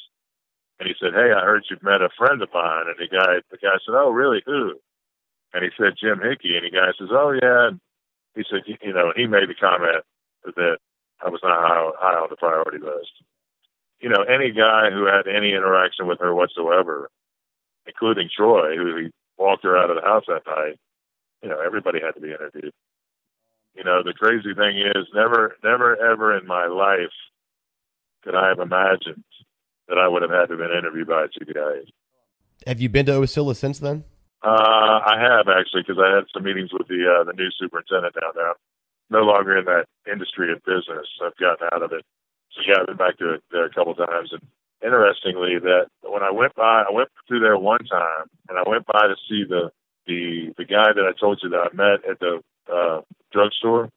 and 0.79 0.88
he 0.88 0.95
said, 0.99 1.13
"Hey, 1.13 1.32
I 1.32 1.43
heard 1.43 1.65
you've 1.69 1.84
met 1.84 2.01
a 2.01 2.10
friend 2.17 2.41
of 2.41 2.49
mine." 2.53 2.88
And 2.88 2.97
the 2.97 3.08
guy, 3.08 3.41
the 3.51 3.58
guy 3.58 3.75
said, 3.86 3.95
"Oh, 3.95 4.12
really? 4.12 4.41
Who?" 4.45 4.79
And 5.53 5.63
he 5.63 5.69
said, 5.77 5.97
"Jim 5.99 6.19
Hickey." 6.19 6.56
And 6.58 6.65
the 6.65 6.71
guy 6.71 6.91
says, 6.97 7.10
"Oh, 7.12 7.32
yeah." 7.32 7.67
And 7.67 7.79
he 8.36 8.43
said, 8.49 8.63
"You 8.65 8.93
know," 8.93 9.13
he 9.15 9.27
made 9.27 9.49
the 9.49 9.56
comment 9.56 10.03
that 10.43 10.77
I 11.21 11.29
was 11.29 11.41
not 11.43 11.60
high, 11.62 11.91
high 11.99 12.19
on 12.19 12.27
the 12.29 12.36
priority 12.36 12.79
list. 12.79 13.12
You 13.99 14.10
know, 14.10 14.23
any 14.23 14.51
guy 14.51 14.89
who 14.91 15.06
had 15.06 15.27
any 15.27 15.53
interaction 15.53 16.08
with 16.08 16.19
her 16.19 16.34
whatsoever, 16.34 17.10
including 17.86 18.29
Troy, 18.36 18.75
who 18.75 18.95
he 18.97 19.12
walked 19.38 19.63
her 19.63 19.77
out 19.77 19.89
of 19.89 19.95
the 19.95 20.01
house 20.01 20.25
that 20.27 20.45
night, 20.45 20.77
you 21.43 21.49
know, 21.49 21.60
everybody 21.60 21.99
had 21.99 22.15
to 22.15 22.21
be 22.21 22.32
interviewed. 22.32 22.73
You 23.75 23.84
know, 23.84 24.01
the 24.03 24.13
crazy 24.13 24.53
thing 24.56 24.79
is, 24.79 25.08
never, 25.13 25.56
never, 25.63 25.95
ever 25.97 26.38
in 26.38 26.47
my 26.47 26.67
life 26.67 27.13
could 28.23 28.36
I 28.36 28.47
have 28.47 28.60
imagined 28.60 29.23
that 29.89 29.97
I 29.97 30.08
would 30.08 30.21
have 30.21 30.32
had 30.32 30.47
to 30.47 30.53
have 30.53 30.60
been 30.60 30.77
interviewed 30.77 31.08
by 31.08 31.25
a 31.25 31.27
GBI. 31.27 31.91
Have 32.65 32.79
you 32.79 32.88
been 32.88 33.06
to 33.08 33.19
Ocilla 33.19 33.56
since 33.56 33.79
then? 33.79 34.06
Uh, 34.41 34.99
I 35.03 35.19
have 35.19 35.47
actually, 35.49 35.84
because 35.84 36.01
I 36.01 36.15
had 36.15 36.25
some 36.34 36.43
meetings 36.43 36.71
with 36.71 36.88
the 36.88 37.03
uh, 37.03 37.23
the 37.23 37.34
new 37.34 37.49
superintendent 37.60 38.15
down 38.15 38.32
there. 38.36 38.53
No 39.10 39.21
longer 39.23 39.58
in 39.58 39.65
that 39.65 39.86
industry 40.10 40.51
of 40.51 40.63
business. 40.63 41.08
I've 41.23 41.36
gotten 41.38 41.67
out 41.71 41.84
of 41.84 41.91
it. 41.91 42.03
So 42.56 42.62
yeah, 42.67 42.79
I've 42.79 42.88
been 42.88 42.97
back 42.97 43.17
to 43.17 43.36
it 43.36 43.43
there 43.51 43.65
a 43.65 43.73
couple 43.73 43.91
of 43.91 43.97
times. 43.97 44.32
And 44.32 44.41
interestingly, 44.84 45.60
that 45.60 45.88
when 46.03 46.23
I 46.23 46.32
went 46.32 46.56
by, 46.56 46.84
I 46.88 46.91
went 46.91 47.10
through 47.27 47.41
there 47.41 47.58
one 47.58 47.84
time, 47.86 48.27
and 48.49 48.58
I 48.58 48.63
went 48.67 48.86
by 48.86 49.08
to 49.08 49.15
see 49.27 49.43
the 49.47 49.71
the 50.08 50.54
the 50.58 50.66
guy 50.66 50.94
that 50.94 51.06
I 51.06 51.18
told 51.20 51.39
you 51.44 51.50
that 51.50 51.70
I 51.72 51.76
met 51.76 52.10
at 52.10 52.20
the 52.20 52.42
uh, 52.72 53.02
drugstore, 53.32 53.89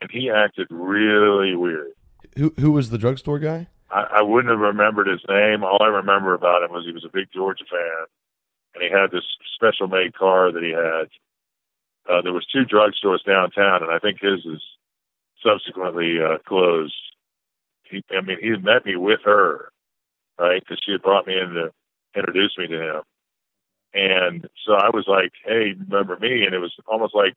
and 0.00 0.10
he 0.10 0.30
acted 0.30 0.68
really 0.70 1.54
weird. 1.54 1.92
Who 2.36 2.52
who 2.58 2.72
was 2.72 2.90
the 2.90 2.98
drugstore 2.98 3.38
guy? 3.38 3.68
I, 3.90 4.18
I 4.18 4.22
wouldn't 4.22 4.50
have 4.50 4.60
remembered 4.60 5.06
his 5.06 5.22
name. 5.28 5.62
All 5.62 5.82
I 5.82 5.88
remember 5.88 6.34
about 6.34 6.62
him 6.62 6.72
was 6.72 6.84
he 6.84 6.92
was 6.92 7.04
a 7.04 7.12
big 7.12 7.28
Georgia 7.32 7.64
fan, 7.70 8.06
and 8.74 8.82
he 8.82 8.90
had 8.90 9.10
this 9.10 9.24
special 9.54 9.86
made 9.86 10.14
car 10.14 10.52
that 10.52 10.62
he 10.62 10.70
had. 10.70 11.08
Uh, 12.06 12.20
there 12.22 12.32
was 12.32 12.46
two 12.46 12.64
drugstores 12.64 13.24
downtown, 13.24 13.82
and 13.82 13.92
I 13.92 13.98
think 13.98 14.20
his 14.20 14.44
is 14.44 14.62
subsequently 15.42 16.18
uh, 16.20 16.38
closed. 16.46 16.94
He, 17.84 18.02
I 18.10 18.20
mean, 18.20 18.38
he 18.40 18.50
met 18.50 18.84
me 18.84 18.96
with 18.96 19.20
her, 19.24 19.70
right? 20.38 20.60
Because 20.60 20.82
she 20.84 20.92
had 20.92 21.02
brought 21.02 21.26
me 21.26 21.34
in 21.38 21.50
to 21.50 21.70
introduce 22.14 22.56
me 22.58 22.66
to 22.66 22.80
him, 22.80 23.02
and 23.94 24.48
so 24.66 24.74
I 24.74 24.90
was 24.92 25.04
like, 25.06 25.32
"Hey, 25.44 25.72
remember 25.88 26.18
me?" 26.18 26.44
And 26.44 26.54
it 26.54 26.58
was 26.58 26.74
almost 26.86 27.14
like 27.14 27.34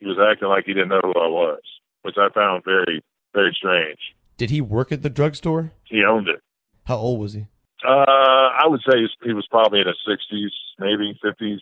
he 0.00 0.06
was 0.06 0.18
acting 0.18 0.48
like 0.48 0.64
he 0.64 0.72
didn't 0.72 0.88
know 0.88 1.00
who 1.02 1.12
I 1.12 1.28
was, 1.28 1.60
which 2.02 2.16
I 2.18 2.28
found 2.30 2.64
very, 2.64 3.02
very 3.34 3.54
strange. 3.56 3.98
Did 4.36 4.50
he 4.50 4.60
work 4.60 4.90
at 4.90 5.02
the 5.02 5.10
drugstore? 5.10 5.72
He 5.84 6.02
owned 6.02 6.28
it. 6.28 6.40
How 6.86 6.96
old 6.96 7.20
was 7.20 7.34
he? 7.34 7.46
Uh, 7.86 8.48
I 8.56 8.66
would 8.66 8.80
say 8.80 8.98
he 9.22 9.32
was 9.32 9.46
probably 9.50 9.80
in 9.80 9.86
his 9.86 10.00
sixties, 10.06 10.52
maybe 10.78 11.18
fifties, 11.22 11.60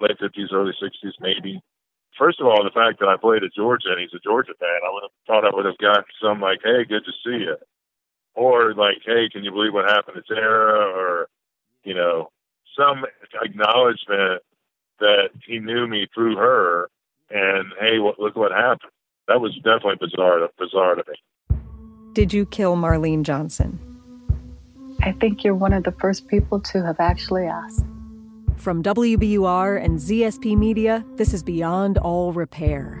late 0.00 0.18
fifties, 0.20 0.48
early 0.52 0.72
sixties, 0.80 1.14
maybe. 1.20 1.60
First 2.18 2.40
of 2.40 2.46
all, 2.46 2.62
the 2.62 2.70
fact 2.70 3.00
that 3.00 3.08
I 3.08 3.16
played 3.16 3.44
at 3.44 3.54
Georgia 3.56 3.88
and 3.92 4.00
he's 4.00 4.12
a 4.14 4.20
Georgia 4.22 4.52
fan, 4.60 4.80
I 4.84 4.92
would 4.92 5.04
have 5.04 5.16
thought 5.26 5.44
I 5.44 5.54
would 5.54 5.64
have 5.64 5.78
got 5.78 6.04
some 6.22 6.40
like, 6.40 6.60
"Hey, 6.62 6.84
good 6.84 7.04
to 7.04 7.12
see 7.24 7.44
you," 7.44 7.56
or 8.34 8.74
like, 8.74 9.00
"Hey, 9.04 9.28
can 9.32 9.42
you 9.42 9.52
believe 9.52 9.72
what 9.72 9.88
happened 9.88 10.20
to 10.20 10.34
Tara?" 10.34 10.84
or 10.84 11.28
you 11.84 11.94
know, 11.94 12.30
some 12.76 13.04
acknowledgement 13.42 14.42
that 14.98 15.30
he 15.46 15.58
knew 15.58 15.86
me 15.86 16.06
through 16.14 16.36
her, 16.36 16.90
and 17.30 17.72
hey, 17.80 17.98
what, 17.98 18.18
look 18.18 18.36
what 18.36 18.52
happened. 18.52 18.92
That 19.28 19.40
was 19.40 19.54
definitely 19.56 19.96
bizarre, 20.00 20.48
bizarre 20.58 20.96
to 20.96 21.04
me. 21.08 21.58
Did 22.12 22.32
you 22.32 22.44
kill 22.46 22.76
Marlene 22.76 23.22
Johnson? 23.22 23.78
I 25.02 25.12
think 25.12 25.44
you're 25.44 25.54
one 25.54 25.72
of 25.72 25.84
the 25.84 25.92
first 25.92 26.28
people 26.28 26.60
to 26.60 26.84
have 26.84 26.98
actually 26.98 27.46
asked. 27.46 27.86
From 28.56 28.82
WBUR 28.82 29.82
and 29.82 29.98
ZSP 29.98 30.56
Media, 30.56 31.04
this 31.14 31.32
is 31.32 31.42
Beyond 31.42 31.96
All 31.98 32.32
Repair, 32.32 33.00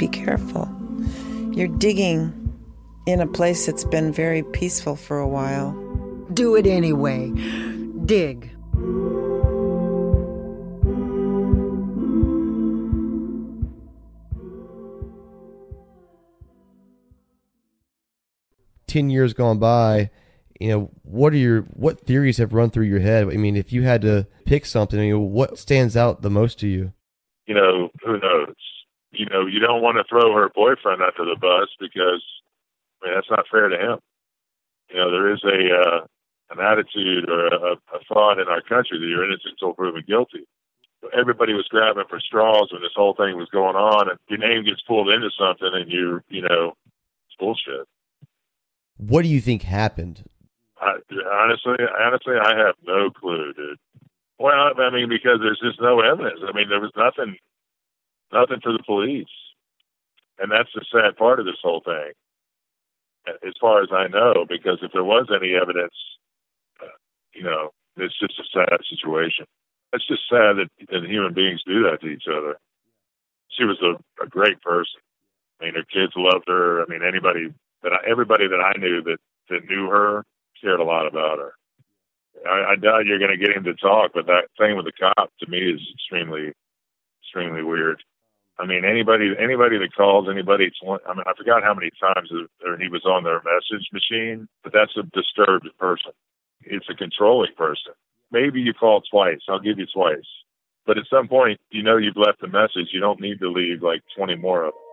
Be 0.00 0.08
careful. 0.08 0.66
You're 1.52 1.68
digging 1.68 2.32
in 3.04 3.20
a 3.20 3.26
place 3.26 3.66
that's 3.66 3.84
been 3.84 4.14
very 4.14 4.42
peaceful 4.42 4.96
for 4.96 5.18
a 5.18 5.28
while. 5.28 5.72
Do 6.32 6.56
it 6.56 6.66
anyway. 6.66 7.28
Dig. 8.06 8.50
Ten 18.86 19.10
years 19.10 19.34
gone 19.34 19.58
by, 19.58 20.08
You 20.58 20.68
know, 20.70 20.90
what 21.02 21.34
are 21.34 21.36
your 21.36 21.60
what 21.74 22.06
theories 22.06 22.38
have 22.38 22.54
run 22.54 22.70
through 22.70 22.86
your 22.86 23.00
head? 23.00 23.24
I 23.24 23.36
mean, 23.36 23.54
if 23.54 23.70
you 23.70 23.82
had 23.82 24.00
to 24.00 24.26
pick 24.46 24.64
something, 24.64 24.98
you 24.98 25.18
know, 25.18 25.20
what 25.20 25.58
stands 25.58 25.94
out 25.94 26.22
the 26.22 26.30
most 26.30 26.58
to 26.60 26.66
you? 26.66 26.94
You 27.46 27.54
know, 27.54 27.90
who 28.02 28.12
knows? 28.12 28.39
You 29.12 29.26
know, 29.26 29.46
you 29.46 29.58
don't 29.58 29.82
want 29.82 29.98
to 29.98 30.04
throw 30.08 30.32
her 30.34 30.48
boyfriend 30.54 31.02
under 31.02 31.24
the 31.24 31.38
bus 31.38 31.68
because 31.78 32.22
I 33.02 33.06
mean 33.06 33.14
that's 33.14 33.30
not 33.30 33.46
fair 33.50 33.68
to 33.68 33.76
him. 33.76 33.98
You 34.90 34.96
know, 34.96 35.10
there 35.10 35.32
is 35.32 35.42
a 35.44 35.74
uh, 35.74 36.06
an 36.50 36.60
attitude 36.60 37.28
or 37.28 37.46
a, 37.46 37.72
a 37.94 37.98
thought 38.08 38.38
in 38.38 38.48
our 38.48 38.62
country 38.62 38.98
that 38.98 39.06
you're 39.06 39.24
innocent 39.24 39.54
until 39.60 39.74
proven 39.74 40.04
guilty. 40.06 40.46
Everybody 41.16 41.54
was 41.54 41.66
grabbing 41.68 42.04
for 42.10 42.20
straws 42.20 42.70
when 42.72 42.82
this 42.82 42.92
whole 42.94 43.14
thing 43.14 43.36
was 43.36 43.48
going 43.48 43.76
on, 43.76 44.10
and 44.10 44.18
your 44.28 44.38
name 44.38 44.64
gets 44.64 44.82
pulled 44.82 45.08
into 45.08 45.30
something, 45.38 45.70
and 45.72 45.90
you, 45.90 46.20
you 46.28 46.42
know, 46.42 46.74
it's 47.26 47.36
bullshit. 47.38 47.88
What 48.98 49.22
do 49.22 49.28
you 49.28 49.40
think 49.40 49.62
happened? 49.62 50.24
I, 50.78 50.96
honestly, 51.32 51.76
honestly, 51.98 52.34
I 52.36 52.54
have 52.56 52.74
no 52.86 53.10
clue, 53.10 53.54
dude. 53.54 53.78
Well, 54.38 54.72
I 54.78 54.90
mean, 54.90 55.08
because 55.08 55.38
there's 55.40 55.60
just 55.60 55.80
no 55.80 56.00
evidence. 56.00 56.40
I 56.46 56.52
mean, 56.52 56.68
there 56.68 56.80
was 56.80 56.92
nothing, 56.96 57.36
nothing 58.32 58.60
for 58.62 58.72
the 58.72 58.82
police, 58.84 59.28
and 60.38 60.50
that's 60.50 60.70
the 60.74 60.84
sad 60.90 61.16
part 61.16 61.40
of 61.40 61.46
this 61.46 61.60
whole 61.62 61.82
thing. 61.84 62.12
As 63.26 63.54
far 63.60 63.82
as 63.82 63.90
I 63.92 64.08
know, 64.08 64.46
because 64.48 64.78
if 64.82 64.92
there 64.92 65.04
was 65.04 65.28
any 65.30 65.54
evidence, 65.54 65.94
uh, 66.82 66.86
you 67.34 67.42
know, 67.42 67.70
it's 67.96 68.18
just 68.18 68.40
a 68.40 68.44
sad 68.52 68.80
situation. 68.88 69.44
It's 69.92 70.06
just 70.06 70.22
sad 70.28 70.56
that, 70.56 70.68
that 70.90 71.04
human 71.04 71.34
beings 71.34 71.62
do 71.66 71.82
that 71.84 72.00
to 72.00 72.08
each 72.08 72.24
other. 72.28 72.56
She 73.50 73.64
was 73.64 73.78
a, 73.82 74.24
a 74.24 74.26
great 74.26 74.60
person. 74.62 75.00
I 75.60 75.64
mean, 75.66 75.74
her 75.74 75.84
kids 75.84 76.12
loved 76.16 76.48
her. 76.48 76.82
I 76.82 76.86
mean, 76.88 77.02
anybody 77.06 77.52
that 77.82 77.92
I, 77.92 77.98
everybody 78.08 78.48
that 78.48 78.60
I 78.60 78.78
knew 78.78 79.02
that 79.02 79.18
that 79.50 79.68
knew 79.68 79.88
her 79.88 80.24
cared 80.60 80.80
a 80.80 80.84
lot 80.84 81.06
about 81.06 81.38
her. 81.38 81.52
I, 82.48 82.72
I 82.72 82.76
doubt 82.76 83.06
you're 83.06 83.18
going 83.18 83.36
to 83.36 83.36
get 83.36 83.56
him 83.56 83.64
to 83.64 83.74
talk, 83.74 84.12
but 84.14 84.26
that 84.26 84.48
thing 84.58 84.76
with 84.76 84.86
the 84.86 84.92
cop 84.92 85.30
to 85.40 85.50
me 85.50 85.58
is 85.58 85.80
extremely, 85.94 86.52
extremely 87.22 87.62
weird. 87.62 88.02
I 88.60 88.66
mean, 88.66 88.84
anybody, 88.84 89.32
anybody 89.40 89.78
that 89.78 89.96
calls 89.96 90.28
anybody, 90.28 90.66
it's 90.68 90.76
I 90.84 91.14
mean, 91.16 91.24
I 91.24 91.32
forgot 91.32 91.64
how 91.64 91.72
many 91.72 91.88
times 91.96 92.28
he 92.28 92.88
was 92.88 93.04
on 93.08 93.24
their 93.24 93.40
message 93.40 93.88
machine, 93.88 94.48
but 94.62 94.72
that's 94.72 94.92
a 95.00 95.02
disturbed 95.16 95.68
person. 95.78 96.12
It's 96.60 96.84
a 96.90 96.94
controlling 96.94 97.54
person. 97.56 97.96
Maybe 98.30 98.60
you 98.60 98.74
call 98.74 99.00
twice. 99.00 99.40
I'll 99.48 99.64
give 99.64 99.78
you 99.78 99.86
twice. 99.88 100.28
But 100.86 100.98
at 100.98 101.08
some 101.08 101.26
point, 101.26 101.58
you 101.70 101.82
know 101.82 101.96
you've 101.96 102.20
left 102.20 102.44
a 102.44 102.48
message. 102.48 102.92
You 102.92 103.00
don't 103.00 103.20
need 103.20 103.40
to 103.40 103.48
leave 103.48 103.82
like 103.82 104.02
20 104.16 104.36
more 104.36 104.64
of 104.64 104.74
them. 104.74 104.84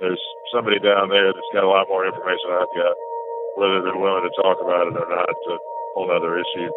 There's 0.00 0.22
somebody 0.52 0.78
down 0.80 1.08
there 1.08 1.32
that's 1.32 1.52
got 1.54 1.64
a 1.64 1.68
lot 1.68 1.88
more 1.88 2.04
information 2.04 2.44
than 2.48 2.60
I've 2.60 2.76
got. 2.76 2.96
Whether 3.56 3.82
they're 3.82 3.96
willing 3.96 4.28
to 4.28 4.42
talk 4.42 4.60
about 4.60 4.88
it 4.88 5.00
or 5.00 5.08
not, 5.08 5.28
it's 5.28 5.48
a 5.48 5.56
whole 5.96 6.12
other 6.12 6.36
issue. 6.36 6.70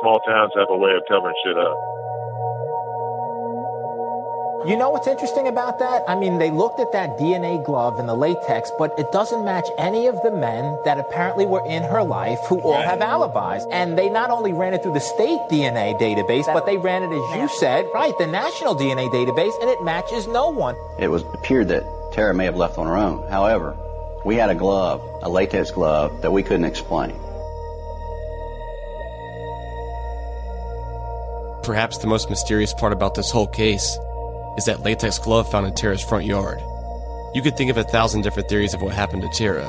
Small 0.00 0.20
towns 0.24 0.52
have 0.56 0.68
a 0.70 0.76
way 0.76 0.92
of 0.96 1.04
covering 1.08 1.36
shit 1.44 1.56
up. 1.56 1.76
You 4.64 4.76
know 4.76 4.90
what's 4.90 5.06
interesting 5.06 5.46
about 5.46 5.78
that? 5.78 6.02
I 6.08 6.16
mean, 6.16 6.38
they 6.38 6.50
looked 6.50 6.80
at 6.80 6.90
that 6.92 7.18
DNA 7.18 7.64
glove 7.64 7.98
and 7.98 8.08
the 8.08 8.14
latex, 8.14 8.72
but 8.78 8.98
it 8.98 9.12
doesn't 9.12 9.44
match 9.44 9.68
any 9.78 10.06
of 10.06 10.20
the 10.22 10.30
men 10.30 10.78
that 10.84 10.98
apparently 10.98 11.46
were 11.46 11.64
in 11.66 11.82
her 11.82 12.02
life 12.02 12.38
who 12.48 12.60
all 12.60 12.80
have 12.80 13.00
alibis. 13.00 13.64
And 13.70 13.96
they 13.98 14.08
not 14.08 14.30
only 14.30 14.52
ran 14.52 14.74
it 14.74 14.82
through 14.82 14.94
the 14.94 15.00
state 15.00 15.38
DNA 15.50 16.00
database, 16.00 16.46
but 16.52 16.66
they 16.66 16.78
ran 16.78 17.02
it, 17.02 17.12
as 17.12 17.40
you 17.40 17.48
said, 17.58 17.86
right, 17.94 18.16
the 18.18 18.26
national 18.26 18.74
DNA 18.74 19.08
database, 19.10 19.52
and 19.60 19.70
it 19.70 19.84
matches 19.84 20.26
no 20.26 20.48
one. 20.48 20.74
It 20.98 21.08
was 21.08 21.22
appeared 21.34 21.68
that 21.68 21.84
Tara 22.12 22.34
may 22.34 22.46
have 22.46 22.56
left 22.56 22.78
on 22.78 22.86
her 22.86 22.96
own. 22.96 23.28
However, 23.28 23.76
we 24.24 24.36
had 24.36 24.50
a 24.50 24.54
glove, 24.54 25.00
a 25.22 25.28
latex 25.28 25.70
glove, 25.70 26.22
that 26.22 26.32
we 26.32 26.42
couldn't 26.42 26.64
explain. 26.64 27.14
Perhaps 31.62 31.98
the 31.98 32.06
most 32.06 32.30
mysterious 32.30 32.72
part 32.74 32.92
about 32.92 33.14
this 33.14 33.30
whole 33.30 33.46
case 33.46 33.98
is 34.56 34.64
that 34.64 34.84
latex 34.84 35.18
glove 35.18 35.50
found 35.50 35.66
in 35.66 35.74
Tara's 35.74 36.02
front 36.02 36.24
yard. 36.24 36.60
You 37.34 37.42
could 37.42 37.56
think 37.56 37.70
of 37.70 37.76
a 37.76 37.84
thousand 37.84 38.22
different 38.22 38.48
theories 38.48 38.74
of 38.74 38.82
what 38.82 38.94
happened 38.94 39.22
to 39.22 39.28
Tara, 39.28 39.68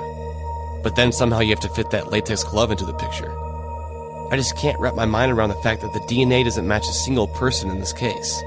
but 0.83 0.95
then 0.95 1.11
somehow 1.11 1.39
you 1.39 1.49
have 1.49 1.59
to 1.61 1.69
fit 1.69 1.91
that 1.91 2.11
latex 2.11 2.43
glove 2.43 2.71
into 2.71 2.85
the 2.85 2.93
picture. 2.93 3.31
I 4.31 4.35
just 4.35 4.57
can't 4.57 4.79
wrap 4.79 4.95
my 4.95 5.05
mind 5.05 5.31
around 5.31 5.49
the 5.49 5.55
fact 5.55 5.81
that 5.81 5.93
the 5.93 5.99
DNA 5.99 6.43
doesn't 6.43 6.67
match 6.67 6.87
a 6.87 6.93
single 6.93 7.27
person 7.27 7.69
in 7.69 7.79
this 7.79 7.93
case. 7.93 8.43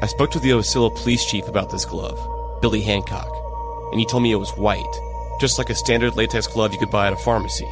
I 0.00 0.06
spoke 0.06 0.30
to 0.32 0.38
the 0.38 0.50
Ocilla 0.50 0.94
police 0.94 1.24
chief 1.24 1.48
about 1.48 1.70
this 1.70 1.84
glove, 1.84 2.18
Billy 2.60 2.80
Hancock, 2.80 3.30
and 3.90 4.00
he 4.00 4.06
told 4.06 4.22
me 4.22 4.32
it 4.32 4.36
was 4.36 4.56
white, 4.56 5.00
just 5.40 5.58
like 5.58 5.70
a 5.70 5.74
standard 5.74 6.16
latex 6.16 6.46
glove 6.46 6.72
you 6.72 6.78
could 6.78 6.90
buy 6.90 7.06
at 7.06 7.12
a 7.12 7.16
pharmacy. 7.16 7.68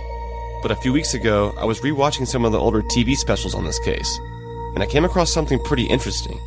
But 0.62 0.70
a 0.70 0.76
few 0.76 0.92
weeks 0.92 1.14
ago, 1.14 1.54
I 1.58 1.64
was 1.64 1.80
rewatching 1.80 2.26
some 2.26 2.44
of 2.44 2.52
the 2.52 2.58
older 2.58 2.82
TV 2.82 3.14
specials 3.14 3.54
on 3.54 3.64
this 3.64 3.78
case, 3.78 4.18
and 4.74 4.82
I 4.82 4.86
came 4.86 5.04
across 5.04 5.32
something 5.32 5.58
pretty 5.64 5.84
interesting. 5.84 6.40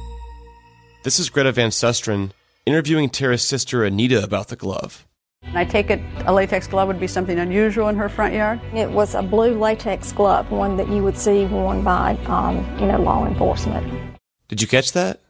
This 1.02 1.18
is 1.18 1.30
Greta 1.30 1.54
Van 1.54 1.70
Susteren 1.70 2.32
interviewing 2.66 3.10
Tara's 3.10 3.48
sister 3.48 3.86
Anita 3.86 4.22
about 4.22 4.50
the 4.50 4.58
glove. 4.58 5.08
I 5.54 5.64
take 5.64 5.90
it 5.90 6.02
a 6.26 6.34
latex 6.34 6.68
glove 6.68 6.90
would 6.90 7.00
be 7.00 7.08
something 7.08 7.40
unusual 7.40 7.88
in 7.88 7.96
her 7.96 8.10
front 8.10 8.34
yard? 8.34 8.60
It 8.74 8.92
was 8.92 9.16
a 9.16 9.24
blue 9.24 9.58
latex 9.58 10.12
glove, 10.12 10.52
one 10.52 10.76
that 10.76 10.90
you 10.90 11.02
would 11.02 11.18
see 11.18 11.46
worn 11.46 11.86
by, 11.86 12.18
um, 12.26 12.58
you 12.78 12.86
know, 12.86 13.00
law 13.00 13.26
enforcement. 13.26 14.20
Did 14.50 14.62
you 14.62 14.68
catch 14.68 14.92
that? 14.92 15.22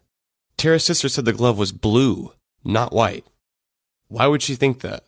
Tara's 0.57 0.83
sister 0.83 1.07
said 1.07 1.25
the 1.25 1.33
glove 1.33 1.59
was 1.59 1.71
blue, 1.71 2.33
not 2.63 2.91
white. 2.91 3.25
Why 4.07 4.25
would 4.25 4.41
she 4.41 4.55
think 4.55 4.81
that? 4.81 5.03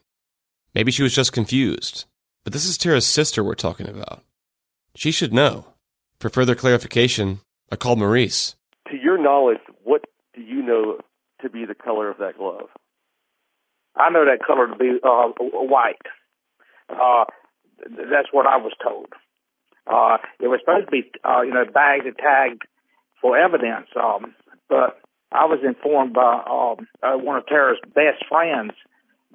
Maybe 0.75 0.91
she 0.91 1.01
was 1.01 1.15
just 1.15 1.33
confused. 1.33 2.05
But 2.43 2.53
this 2.53 2.65
is 2.65 2.77
Tara's 2.77 3.07
sister 3.07 3.43
we're 3.43 3.55
talking 3.55 3.89
about. 3.89 4.23
She 4.93 5.09
should 5.09 5.33
know. 5.33 5.73
For 6.19 6.29
further 6.29 6.53
clarification, 6.53 7.39
I 7.71 7.77
called 7.77 7.97
Maurice. 7.97 8.55
To 8.91 8.97
your 8.97 9.17
knowledge, 9.17 9.57
what 9.67 9.70
do 10.41 10.47
you 10.47 10.63
know 10.63 10.97
to 11.41 11.49
be 11.49 11.65
the 11.65 11.75
color 11.75 12.09
of 12.09 12.17
that 12.17 12.37
glove? 12.37 12.69
I 13.95 14.09
know 14.09 14.25
that 14.25 14.45
color 14.45 14.67
to 14.67 14.75
be 14.75 14.99
uh, 15.03 15.29
white. 15.37 16.01
Uh, 16.89 17.25
that's 17.79 18.29
what 18.31 18.47
I 18.47 18.57
was 18.57 18.73
told. 18.81 19.07
Uh, 19.87 20.17
it 20.39 20.47
was 20.47 20.59
supposed 20.61 20.85
to 20.85 20.91
be, 20.91 21.11
uh, 21.23 21.41
you 21.41 21.53
know, 21.53 21.65
bagged 21.65 22.05
and 22.05 22.17
tagged 22.17 22.63
for 23.21 23.37
evidence. 23.37 23.87
Um, 23.95 24.35
but 24.69 24.99
I 25.31 25.45
was 25.45 25.59
informed 25.65 26.13
by 26.13 26.43
um, 26.45 26.87
uh, 27.03 27.17
one 27.17 27.37
of 27.37 27.47
Tara's 27.47 27.79
best 27.93 28.25
friends 28.29 28.71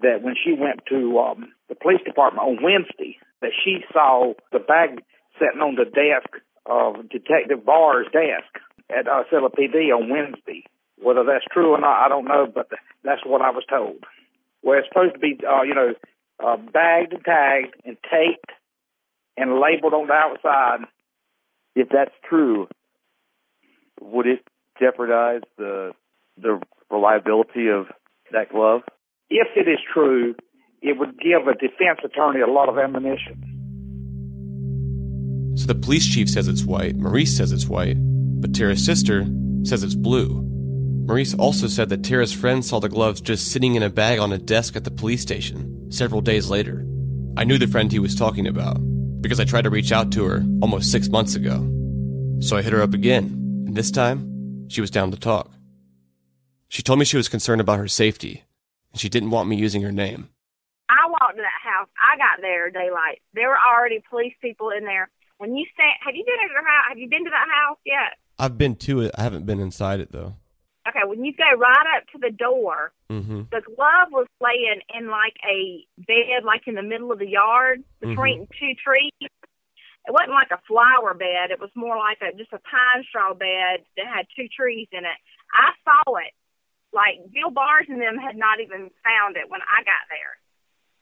that 0.02 0.22
when 0.22 0.34
she 0.36 0.52
went 0.52 0.80
to 0.88 1.18
um, 1.18 1.52
the 1.68 1.74
police 1.74 2.00
department 2.04 2.46
on 2.46 2.62
Wednesday, 2.62 3.18
that 3.42 3.52
she 3.64 3.80
saw 3.92 4.34
the 4.52 4.58
bag 4.58 5.02
sitting 5.38 5.60
on 5.60 5.76
the 5.76 5.84
desk 5.84 6.42
of 6.64 7.08
Detective 7.08 7.64
Barr's 7.64 8.06
desk 8.12 8.48
at 8.90 9.08
uh, 9.08 9.24
PD 9.32 9.92
on 9.92 10.10
Wednesday. 10.10 10.64
Whether 10.98 11.24
that's 11.24 11.44
true 11.52 11.72
or 11.72 11.80
not, 11.80 12.04
I 12.04 12.08
don't 12.08 12.24
know, 12.24 12.46
but 12.52 12.68
that's 13.04 13.20
what 13.24 13.42
I 13.42 13.50
was 13.50 13.64
told. 13.68 14.04
Where 14.62 14.78
it's 14.78 14.88
supposed 14.88 15.14
to 15.14 15.20
be, 15.20 15.38
uh, 15.46 15.62
you 15.62 15.74
know, 15.74 15.92
uh, 16.42 16.56
bagged 16.56 17.12
and 17.12 17.24
tagged 17.24 17.74
and 17.84 17.96
taped 18.02 18.50
and 19.36 19.60
labeled 19.60 19.94
on 19.94 20.06
the 20.06 20.14
outside. 20.14 20.86
If 21.74 21.88
that's 21.90 22.14
true, 22.28 22.68
would 24.00 24.26
it 24.26 24.40
jeopardize 24.80 25.42
the 25.58 25.92
the 26.38 26.60
reliability 26.90 27.68
of 27.68 27.86
that 28.32 28.50
glove? 28.50 28.82
If 29.28 29.48
it 29.56 29.68
is 29.68 29.78
true, 29.92 30.34
it 30.80 30.98
would 30.98 31.18
give 31.18 31.46
a 31.48 31.54
defense 31.54 32.00
attorney 32.04 32.40
a 32.40 32.46
lot 32.46 32.68
of 32.68 32.78
ammunition. 32.78 33.42
So 35.56 35.66
the 35.66 35.74
police 35.74 36.06
chief 36.06 36.28
says 36.28 36.48
it's 36.48 36.64
white, 36.64 36.96
Maurice 36.96 37.36
says 37.36 37.50
it's 37.50 37.66
white, 37.66 37.96
but 37.98 38.54
Tara's 38.54 38.84
sister 38.84 39.26
says 39.64 39.82
it's 39.82 39.94
blue. 39.94 40.45
Maurice 41.06 41.34
also 41.34 41.68
said 41.68 41.88
that 41.90 42.02
Tara's 42.02 42.32
friend 42.32 42.64
saw 42.64 42.80
the 42.80 42.88
gloves 42.88 43.20
just 43.20 43.52
sitting 43.52 43.76
in 43.76 43.84
a 43.84 43.88
bag 43.88 44.18
on 44.18 44.32
a 44.32 44.38
desk 44.38 44.74
at 44.74 44.82
the 44.82 44.90
police 44.90 45.22
station 45.22 45.88
several 45.88 46.20
days 46.20 46.50
later. 46.50 46.84
I 47.36 47.44
knew 47.44 47.58
the 47.58 47.68
friend 47.68 47.92
he 47.92 48.00
was 48.00 48.16
talking 48.16 48.48
about 48.48 48.78
because 49.20 49.38
I 49.38 49.44
tried 49.44 49.62
to 49.62 49.70
reach 49.70 49.92
out 49.92 50.10
to 50.12 50.24
her 50.24 50.44
almost 50.60 50.90
six 50.90 51.08
months 51.08 51.36
ago. 51.36 51.62
So 52.40 52.56
I 52.56 52.62
hit 52.62 52.72
her 52.72 52.82
up 52.82 52.92
again, 52.92 53.26
and 53.68 53.76
this 53.76 53.92
time 53.92 54.68
she 54.68 54.80
was 54.80 54.90
down 54.90 55.12
to 55.12 55.16
talk. 55.16 55.52
She 56.68 56.82
told 56.82 56.98
me 56.98 57.04
she 57.04 57.16
was 57.16 57.28
concerned 57.28 57.60
about 57.60 57.78
her 57.78 57.86
safety, 57.86 58.42
and 58.90 59.00
she 59.00 59.08
didn't 59.08 59.30
want 59.30 59.48
me 59.48 59.54
using 59.54 59.82
her 59.82 59.92
name. 59.92 60.30
I 60.88 61.08
walked 61.08 61.36
to 61.36 61.42
that 61.42 61.62
house. 61.62 61.88
I 62.00 62.18
got 62.18 62.42
there 62.42 62.68
daylight. 62.72 63.22
There 63.32 63.48
were 63.48 63.58
already 63.58 64.02
police 64.10 64.34
people 64.42 64.70
in 64.76 64.84
there. 64.84 65.08
When 65.38 65.54
you 65.54 65.66
stand, 65.72 65.92
have 66.04 66.16
you 66.16 66.24
been 66.24 66.48
to 66.48 66.52
her 66.52 66.66
house? 66.66 66.84
Have 66.88 66.98
you 66.98 67.08
been 67.08 67.24
to 67.24 67.30
that 67.30 67.46
house 67.48 67.78
yet? 67.86 68.18
I've 68.40 68.58
been 68.58 68.74
to 68.76 69.02
it. 69.02 69.12
I 69.16 69.22
haven't 69.22 69.46
been 69.46 69.60
inside 69.60 70.00
it 70.00 70.10
though. 70.10 70.34
Okay, 70.88 71.02
when 71.04 71.24
you 71.24 71.32
go 71.34 71.50
right 71.58 71.86
up 71.96 72.06
to 72.12 72.18
the 72.18 72.30
door, 72.30 72.92
mm-hmm. 73.10 73.42
the 73.50 73.62
glove 73.62 74.08
was 74.12 74.26
laying 74.40 74.80
in 74.94 75.10
like 75.10 75.34
a 75.42 75.84
bed, 75.98 76.44
like 76.44 76.62
in 76.66 76.74
the 76.74 76.82
middle 76.82 77.10
of 77.10 77.18
the 77.18 77.28
yard 77.28 77.82
between 78.00 78.46
Mm-hmm. 78.46 78.58
two 78.58 78.74
trees. 78.78 79.12
It 79.20 80.14
wasn't 80.14 80.38
like 80.38 80.54
a 80.54 80.62
flower 80.68 81.14
bed. 81.14 81.50
It 81.50 81.58
was 81.58 81.70
more 81.74 81.98
like 81.98 82.22
a 82.22 82.30
just 82.36 82.52
a 82.52 82.62
pine 82.62 83.02
straw 83.08 83.34
bed 83.34 83.82
that 83.96 84.06
had 84.06 84.26
two 84.36 84.46
trees 84.46 84.86
in 84.92 85.02
it. 85.02 85.18
I 85.50 85.74
saw 85.82 86.14
it. 86.22 86.30
Like 86.94 87.18
Bill 87.34 87.50
Bars 87.50 87.86
and 87.88 88.00
them 88.00 88.16
had 88.16 88.36
not 88.36 88.60
even 88.60 88.90
found 89.02 89.36
it 89.36 89.50
when 89.50 89.60
I 89.66 89.82
got 89.82 90.06
there. 90.08 90.38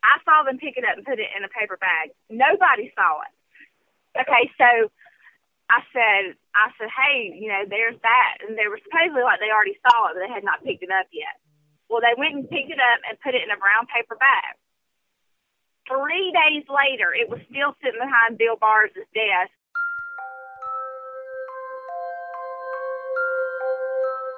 I 0.03 0.17
saw 0.25 0.43
them 0.45 0.57
pick 0.57 0.77
it 0.77 0.85
up 0.85 0.97
and 0.97 1.05
put 1.05 1.21
it 1.21 1.29
in 1.37 1.45
a 1.45 1.53
paper 1.53 1.77
bag. 1.77 2.11
Nobody 2.31 2.93
saw 2.97 3.21
it. 3.21 3.35
Okay, 4.21 4.51
so 4.57 4.89
I 5.69 5.81
said, 5.93 6.37
I 6.55 6.71
said, 6.79 6.87
hey, 6.91 7.35
you 7.35 7.51
know, 7.51 7.67
there's 7.67 7.99
that, 8.07 8.47
and 8.47 8.55
they 8.55 8.71
were 8.71 8.79
supposedly 8.79 9.27
like 9.27 9.43
they 9.43 9.51
already 9.51 9.75
saw 9.83 10.11
it, 10.11 10.15
but 10.15 10.23
they 10.23 10.31
had 10.31 10.47
not 10.47 10.63
picked 10.63 10.87
it 10.87 10.95
up 10.95 11.11
yet. 11.11 11.35
Well, 11.91 11.99
they 11.99 12.15
went 12.15 12.39
and 12.39 12.47
picked 12.47 12.71
it 12.71 12.79
up 12.79 13.03
and 13.03 13.19
put 13.21 13.35
it 13.35 13.43
in 13.43 13.51
a 13.51 13.59
brown 13.59 13.91
paper 13.91 14.15
bag. 14.15 14.55
Three 15.91 16.31
days 16.33 16.65
later, 16.71 17.13
it 17.13 17.29
was 17.29 17.43
still 17.51 17.77
sitting 17.83 18.01
behind 18.01 18.39
Bill 18.39 18.57
Barrs' 18.57 18.95
desk. 18.95 19.53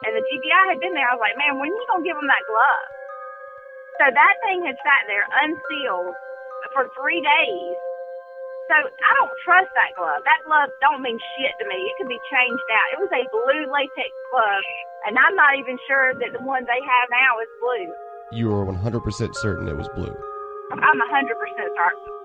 And 0.09 0.17
the 0.17 0.25
GBI 0.25 0.63
had 0.73 0.81
been 0.81 0.97
there. 0.97 1.07
I 1.07 1.15
was 1.15 1.23
like, 1.23 1.39
man, 1.39 1.61
when 1.61 1.71
are 1.71 1.77
you 1.77 1.87
going 1.87 2.03
to 2.03 2.09
give 2.09 2.19
them 2.19 2.27
that 2.27 2.47
glove? 2.49 2.89
So 4.01 4.05
that 4.11 4.35
thing 4.45 4.65
had 4.65 4.77
sat 4.83 5.03
there 5.07 5.27
unsealed 5.45 6.15
for 6.75 6.91
three 6.99 7.23
days. 7.23 7.77
So 8.67 8.75
I 8.75 9.11
don't 9.15 9.31
trust 9.47 9.71
that 9.79 9.95
glove. 9.95 10.27
That 10.27 10.43
glove 10.43 10.71
don't 10.83 10.99
mean 11.01 11.19
shit 11.39 11.55
to 11.63 11.65
me. 11.71 11.79
It 11.87 11.95
could 11.99 12.09
be 12.11 12.19
changed 12.27 12.69
out. 12.75 12.99
It 12.99 12.99
was 12.99 13.13
a 13.15 13.23
blue 13.31 13.71
latex 13.71 14.11
glove, 14.35 14.67
and 15.07 15.15
I'm 15.17 15.37
not 15.37 15.55
even 15.55 15.79
sure 15.87 16.15
that 16.15 16.35
the 16.35 16.43
one 16.43 16.65
they 16.67 16.83
have 16.83 17.07
now 17.15 17.39
is 17.39 17.47
blue. 17.63 17.95
You 18.33 18.53
are 18.53 18.67
100% 18.67 19.37
certain 19.37 19.69
it 19.69 19.77
was 19.77 19.89
blue. 19.95 20.13
I'm 20.73 20.99
100% 20.99 21.31
certain. 21.79 22.17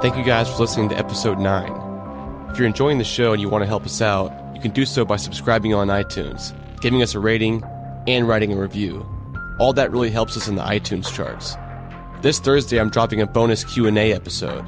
Thank 0.00 0.16
you 0.16 0.22
guys 0.22 0.48
for 0.48 0.60
listening 0.60 0.88
to 0.90 0.96
episode 0.96 1.40
9. 1.40 2.48
If 2.50 2.58
you're 2.58 2.68
enjoying 2.68 2.98
the 2.98 3.04
show 3.04 3.32
and 3.32 3.42
you 3.42 3.48
want 3.48 3.62
to 3.62 3.66
help 3.66 3.84
us 3.84 4.00
out, 4.00 4.32
you 4.54 4.60
can 4.60 4.70
do 4.70 4.86
so 4.86 5.04
by 5.04 5.16
subscribing 5.16 5.74
on 5.74 5.88
iTunes, 5.88 6.54
giving 6.80 7.02
us 7.02 7.16
a 7.16 7.18
rating, 7.18 7.64
and 8.06 8.28
writing 8.28 8.52
a 8.52 8.56
review. 8.56 9.04
All 9.60 9.72
that 9.74 9.92
really 9.92 10.10
helps 10.10 10.36
us 10.38 10.48
in 10.48 10.56
the 10.56 10.62
iTunes 10.62 11.14
charts. 11.14 11.54
This 12.22 12.38
Thursday 12.38 12.80
I'm 12.80 12.88
dropping 12.88 13.20
a 13.20 13.26
bonus 13.26 13.62
Q&A 13.62 14.14
episode. 14.14 14.64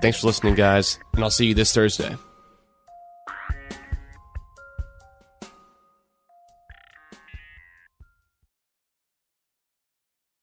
Thanks 0.00 0.20
for 0.20 0.26
listening, 0.26 0.54
guys, 0.54 0.98
and 1.14 1.22
I'll 1.22 1.30
see 1.30 1.46
you 1.46 1.54
this 1.54 1.72
Thursday. 1.72 2.16